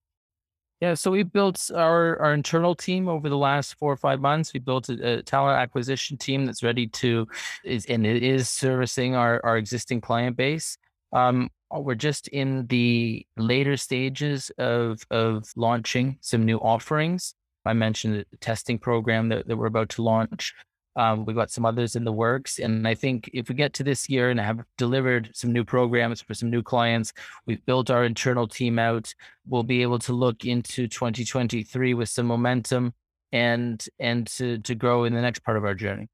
yeah, 0.82 0.94
so 0.94 1.12
we 1.12 1.22
built 1.22 1.70
our, 1.72 2.18
our 2.20 2.34
internal 2.34 2.74
team 2.74 3.06
over 3.06 3.28
the 3.28 3.38
last 3.38 3.76
four 3.78 3.92
or 3.92 3.96
five 3.96 4.20
months. 4.20 4.52
We 4.52 4.58
built 4.58 4.88
a, 4.88 5.18
a 5.18 5.22
talent 5.22 5.60
acquisition 5.60 6.16
team 6.16 6.44
that's 6.44 6.64
ready 6.64 6.88
to 6.88 7.28
is 7.62 7.86
and 7.86 8.04
it 8.04 8.20
is 8.20 8.48
servicing 8.48 9.14
our, 9.14 9.40
our 9.44 9.56
existing 9.56 10.00
client 10.00 10.36
base. 10.36 10.76
Um, 11.12 11.50
uh, 11.74 11.80
we're 11.80 11.94
just 11.94 12.28
in 12.28 12.66
the 12.66 13.26
later 13.36 13.76
stages 13.76 14.50
of 14.58 15.02
of 15.10 15.44
launching 15.56 16.18
some 16.20 16.44
new 16.44 16.58
offerings. 16.58 17.34
I 17.64 17.72
mentioned 17.74 18.24
the 18.30 18.36
testing 18.38 18.78
program 18.78 19.28
that, 19.28 19.46
that 19.46 19.56
we're 19.56 19.66
about 19.66 19.90
to 19.90 20.02
launch. 20.02 20.52
Um, 20.94 21.24
we've 21.24 21.36
got 21.36 21.50
some 21.50 21.64
others 21.64 21.96
in 21.96 22.04
the 22.04 22.12
works. 22.12 22.58
And 22.58 22.86
I 22.86 22.94
think 22.94 23.30
if 23.32 23.48
we 23.48 23.54
get 23.54 23.72
to 23.74 23.84
this 23.84 24.10
year 24.10 24.30
and 24.30 24.38
have 24.38 24.60
delivered 24.76 25.30
some 25.32 25.52
new 25.52 25.64
programs 25.64 26.20
for 26.20 26.34
some 26.34 26.50
new 26.50 26.62
clients, 26.62 27.12
we've 27.46 27.64
built 27.64 27.90
our 27.90 28.04
internal 28.04 28.46
team 28.46 28.78
out, 28.78 29.14
we'll 29.46 29.62
be 29.62 29.82
able 29.82 29.98
to 30.00 30.12
look 30.12 30.44
into 30.44 30.88
2023 30.88 31.94
with 31.94 32.08
some 32.08 32.26
momentum 32.26 32.92
and 33.32 33.86
and 33.98 34.26
to 34.26 34.58
to 34.58 34.74
grow 34.74 35.04
in 35.04 35.14
the 35.14 35.22
next 35.22 35.42
part 35.42 35.56
of 35.56 35.64
our 35.64 35.74
journey. 35.74 36.08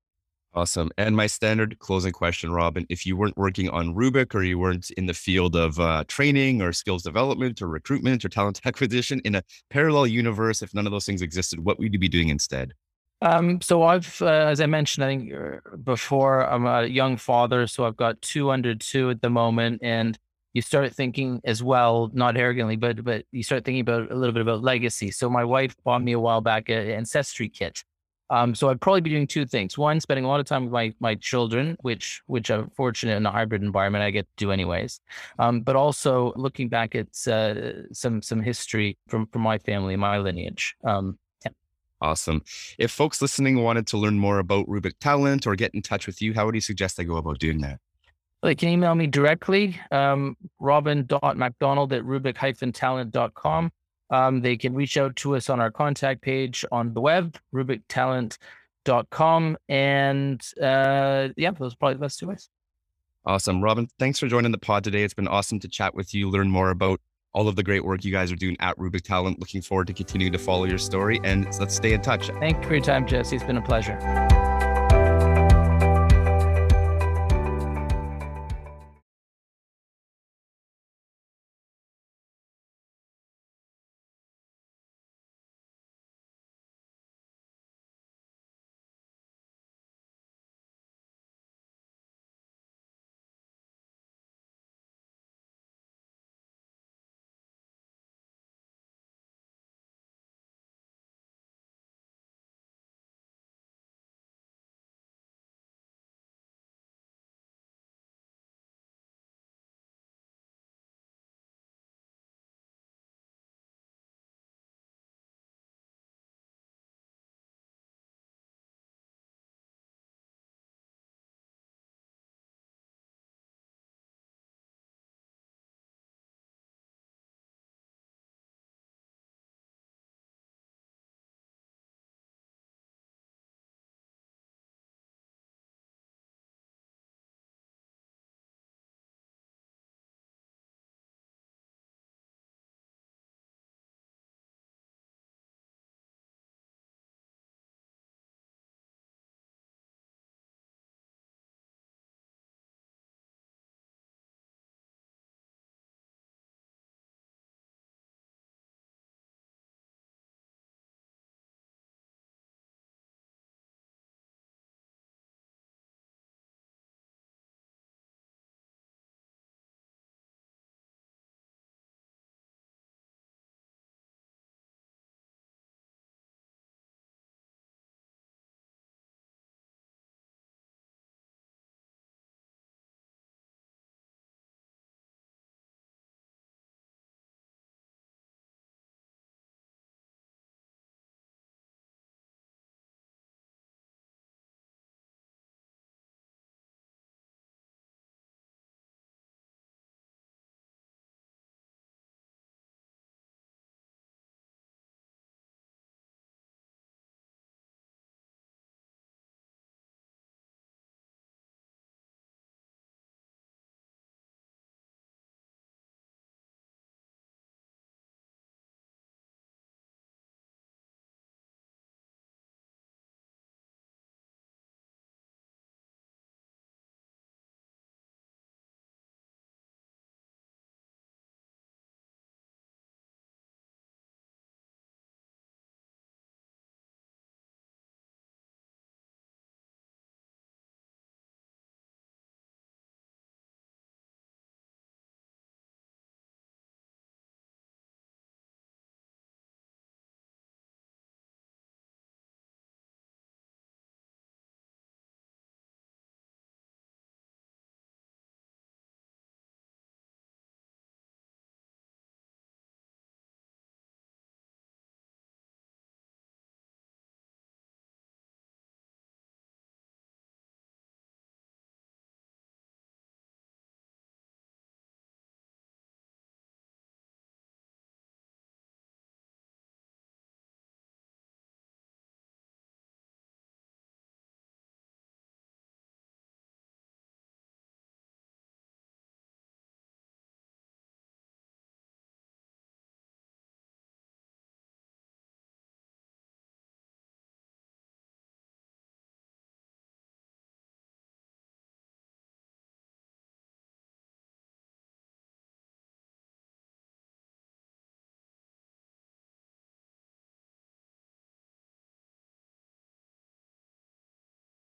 Awesome. 0.58 0.90
And 0.98 1.14
my 1.14 1.28
standard 1.28 1.78
closing 1.78 2.10
question, 2.12 2.50
Robin, 2.50 2.84
if 2.88 3.06
you 3.06 3.16
weren't 3.16 3.36
working 3.36 3.70
on 3.70 3.94
Rubik 3.94 4.34
or 4.34 4.42
you 4.42 4.58
weren't 4.58 4.90
in 4.90 5.06
the 5.06 5.14
field 5.14 5.54
of 5.54 5.78
uh, 5.78 6.02
training 6.08 6.62
or 6.62 6.72
skills 6.72 7.04
development 7.04 7.62
or 7.62 7.68
recruitment 7.68 8.24
or 8.24 8.28
talent 8.28 8.60
acquisition 8.66 9.20
in 9.24 9.36
a 9.36 9.44
parallel 9.70 10.08
universe, 10.08 10.60
if 10.60 10.74
none 10.74 10.84
of 10.84 10.90
those 10.90 11.06
things 11.06 11.22
existed, 11.22 11.60
what 11.60 11.78
would 11.78 11.92
you 11.92 11.98
be 12.00 12.08
doing 12.08 12.28
instead? 12.28 12.74
Um, 13.22 13.60
so 13.60 13.84
I've, 13.84 14.20
uh, 14.20 14.26
as 14.26 14.60
I 14.60 14.66
mentioned, 14.66 15.04
I 15.04 15.08
think 15.08 15.32
uh, 15.32 15.76
before, 15.76 16.40
I'm 16.40 16.66
a 16.66 16.86
young 16.86 17.16
father, 17.16 17.68
so 17.68 17.84
I've 17.84 17.96
got 17.96 18.20
two 18.20 18.50
under 18.50 18.74
two 18.74 19.10
at 19.10 19.22
the 19.22 19.30
moment, 19.30 19.78
and 19.84 20.18
you 20.54 20.62
start 20.62 20.92
thinking 20.92 21.40
as 21.44 21.62
well, 21.62 22.10
not 22.12 22.36
arrogantly, 22.36 22.74
but 22.74 23.04
but 23.04 23.24
you 23.30 23.44
start 23.44 23.64
thinking 23.64 23.82
about 23.82 24.10
a 24.10 24.16
little 24.16 24.32
bit 24.32 24.42
about 24.42 24.62
legacy. 24.62 25.12
So 25.12 25.30
my 25.30 25.44
wife 25.44 25.76
bought 25.84 26.02
me 26.02 26.12
a 26.12 26.18
while 26.18 26.40
back 26.40 26.68
an 26.68 26.90
ancestry 26.90 27.48
kit, 27.48 27.84
Um, 28.30 28.54
so 28.54 28.68
I'd 28.68 28.80
probably 28.80 29.00
be 29.00 29.10
doing 29.10 29.26
two 29.26 29.46
things. 29.46 29.78
One, 29.78 30.00
spending 30.00 30.24
a 30.24 30.28
lot 30.28 30.40
of 30.40 30.46
time 30.46 30.64
with 30.64 30.72
my 30.72 30.94
my 31.00 31.14
children, 31.14 31.76
which 31.80 32.22
which 32.26 32.50
I'm 32.50 32.70
fortunate 32.70 33.16
in 33.16 33.26
a 33.26 33.30
hybrid 33.30 33.62
environment 33.62 34.02
I 34.02 34.10
get 34.10 34.26
to 34.36 34.44
do 34.44 34.52
anyways. 34.52 35.00
Um, 35.38 35.60
but 35.60 35.76
also 35.76 36.32
looking 36.36 36.68
back 36.68 36.94
at 36.94 37.08
uh, 37.26 37.92
some 37.92 38.22
some 38.22 38.40
history 38.40 38.98
from 39.08 39.26
from 39.26 39.42
my 39.42 39.58
family, 39.58 39.96
my 39.96 40.18
lineage. 40.18 40.76
Um, 40.84 41.18
yeah. 41.44 41.52
Awesome. 42.00 42.42
If 42.78 42.90
folks 42.90 43.22
listening 43.22 43.62
wanted 43.62 43.86
to 43.88 43.98
learn 43.98 44.18
more 44.18 44.38
about 44.38 44.66
Rubik 44.66 44.98
Talent 45.00 45.46
or 45.46 45.56
get 45.56 45.74
in 45.74 45.82
touch 45.82 46.06
with 46.06 46.20
you, 46.20 46.34
how 46.34 46.46
would 46.46 46.54
you 46.54 46.60
suggest 46.60 46.96
they 46.96 47.04
go 47.04 47.16
about 47.16 47.38
doing 47.38 47.60
that? 47.62 47.78
They 48.42 48.54
can 48.54 48.68
email 48.68 48.94
me 48.94 49.08
directly, 49.08 49.80
um, 49.90 50.36
robin.macdonald 50.60 51.92
at 51.92 52.04
rubik-talent.com. 52.04 53.72
Um, 54.10 54.40
they 54.40 54.56
can 54.56 54.74
reach 54.74 54.96
out 54.96 55.16
to 55.16 55.36
us 55.36 55.50
on 55.50 55.60
our 55.60 55.70
contact 55.70 56.22
page 56.22 56.64
on 56.72 56.94
the 56.94 57.00
web, 57.00 57.36
rubiktalent.com. 57.54 59.58
And 59.68 60.40
uh, 60.60 61.28
yeah, 61.36 61.50
those 61.50 61.74
are 61.74 61.76
probably 61.76 61.94
the 61.94 62.00
best 62.00 62.18
two 62.18 62.28
ways. 62.28 62.48
Awesome. 63.26 63.62
Robin, 63.62 63.88
thanks 63.98 64.18
for 64.18 64.26
joining 64.26 64.52
the 64.52 64.58
pod 64.58 64.84
today. 64.84 65.02
It's 65.02 65.14
been 65.14 65.28
awesome 65.28 65.60
to 65.60 65.68
chat 65.68 65.94
with 65.94 66.14
you, 66.14 66.30
learn 66.30 66.50
more 66.50 66.70
about 66.70 67.00
all 67.34 67.46
of 67.46 67.56
the 67.56 67.62
great 67.62 67.84
work 67.84 68.04
you 68.04 68.10
guys 68.10 68.32
are 68.32 68.36
doing 68.36 68.56
at 68.60 68.76
Rubik 68.78 69.02
Talent. 69.02 69.38
Looking 69.38 69.60
forward 69.60 69.86
to 69.88 69.92
continuing 69.92 70.32
to 70.32 70.38
follow 70.38 70.64
your 70.64 70.78
story 70.78 71.20
and 71.24 71.44
let's 71.60 71.76
stay 71.76 71.92
in 71.92 72.00
touch. 72.00 72.28
Thank 72.40 72.56
you 72.56 72.62
for 72.62 72.74
your 72.76 72.84
time, 72.84 73.06
Jesse. 73.06 73.36
It's 73.36 73.44
been 73.44 73.58
a 73.58 73.62
pleasure. 73.62 73.98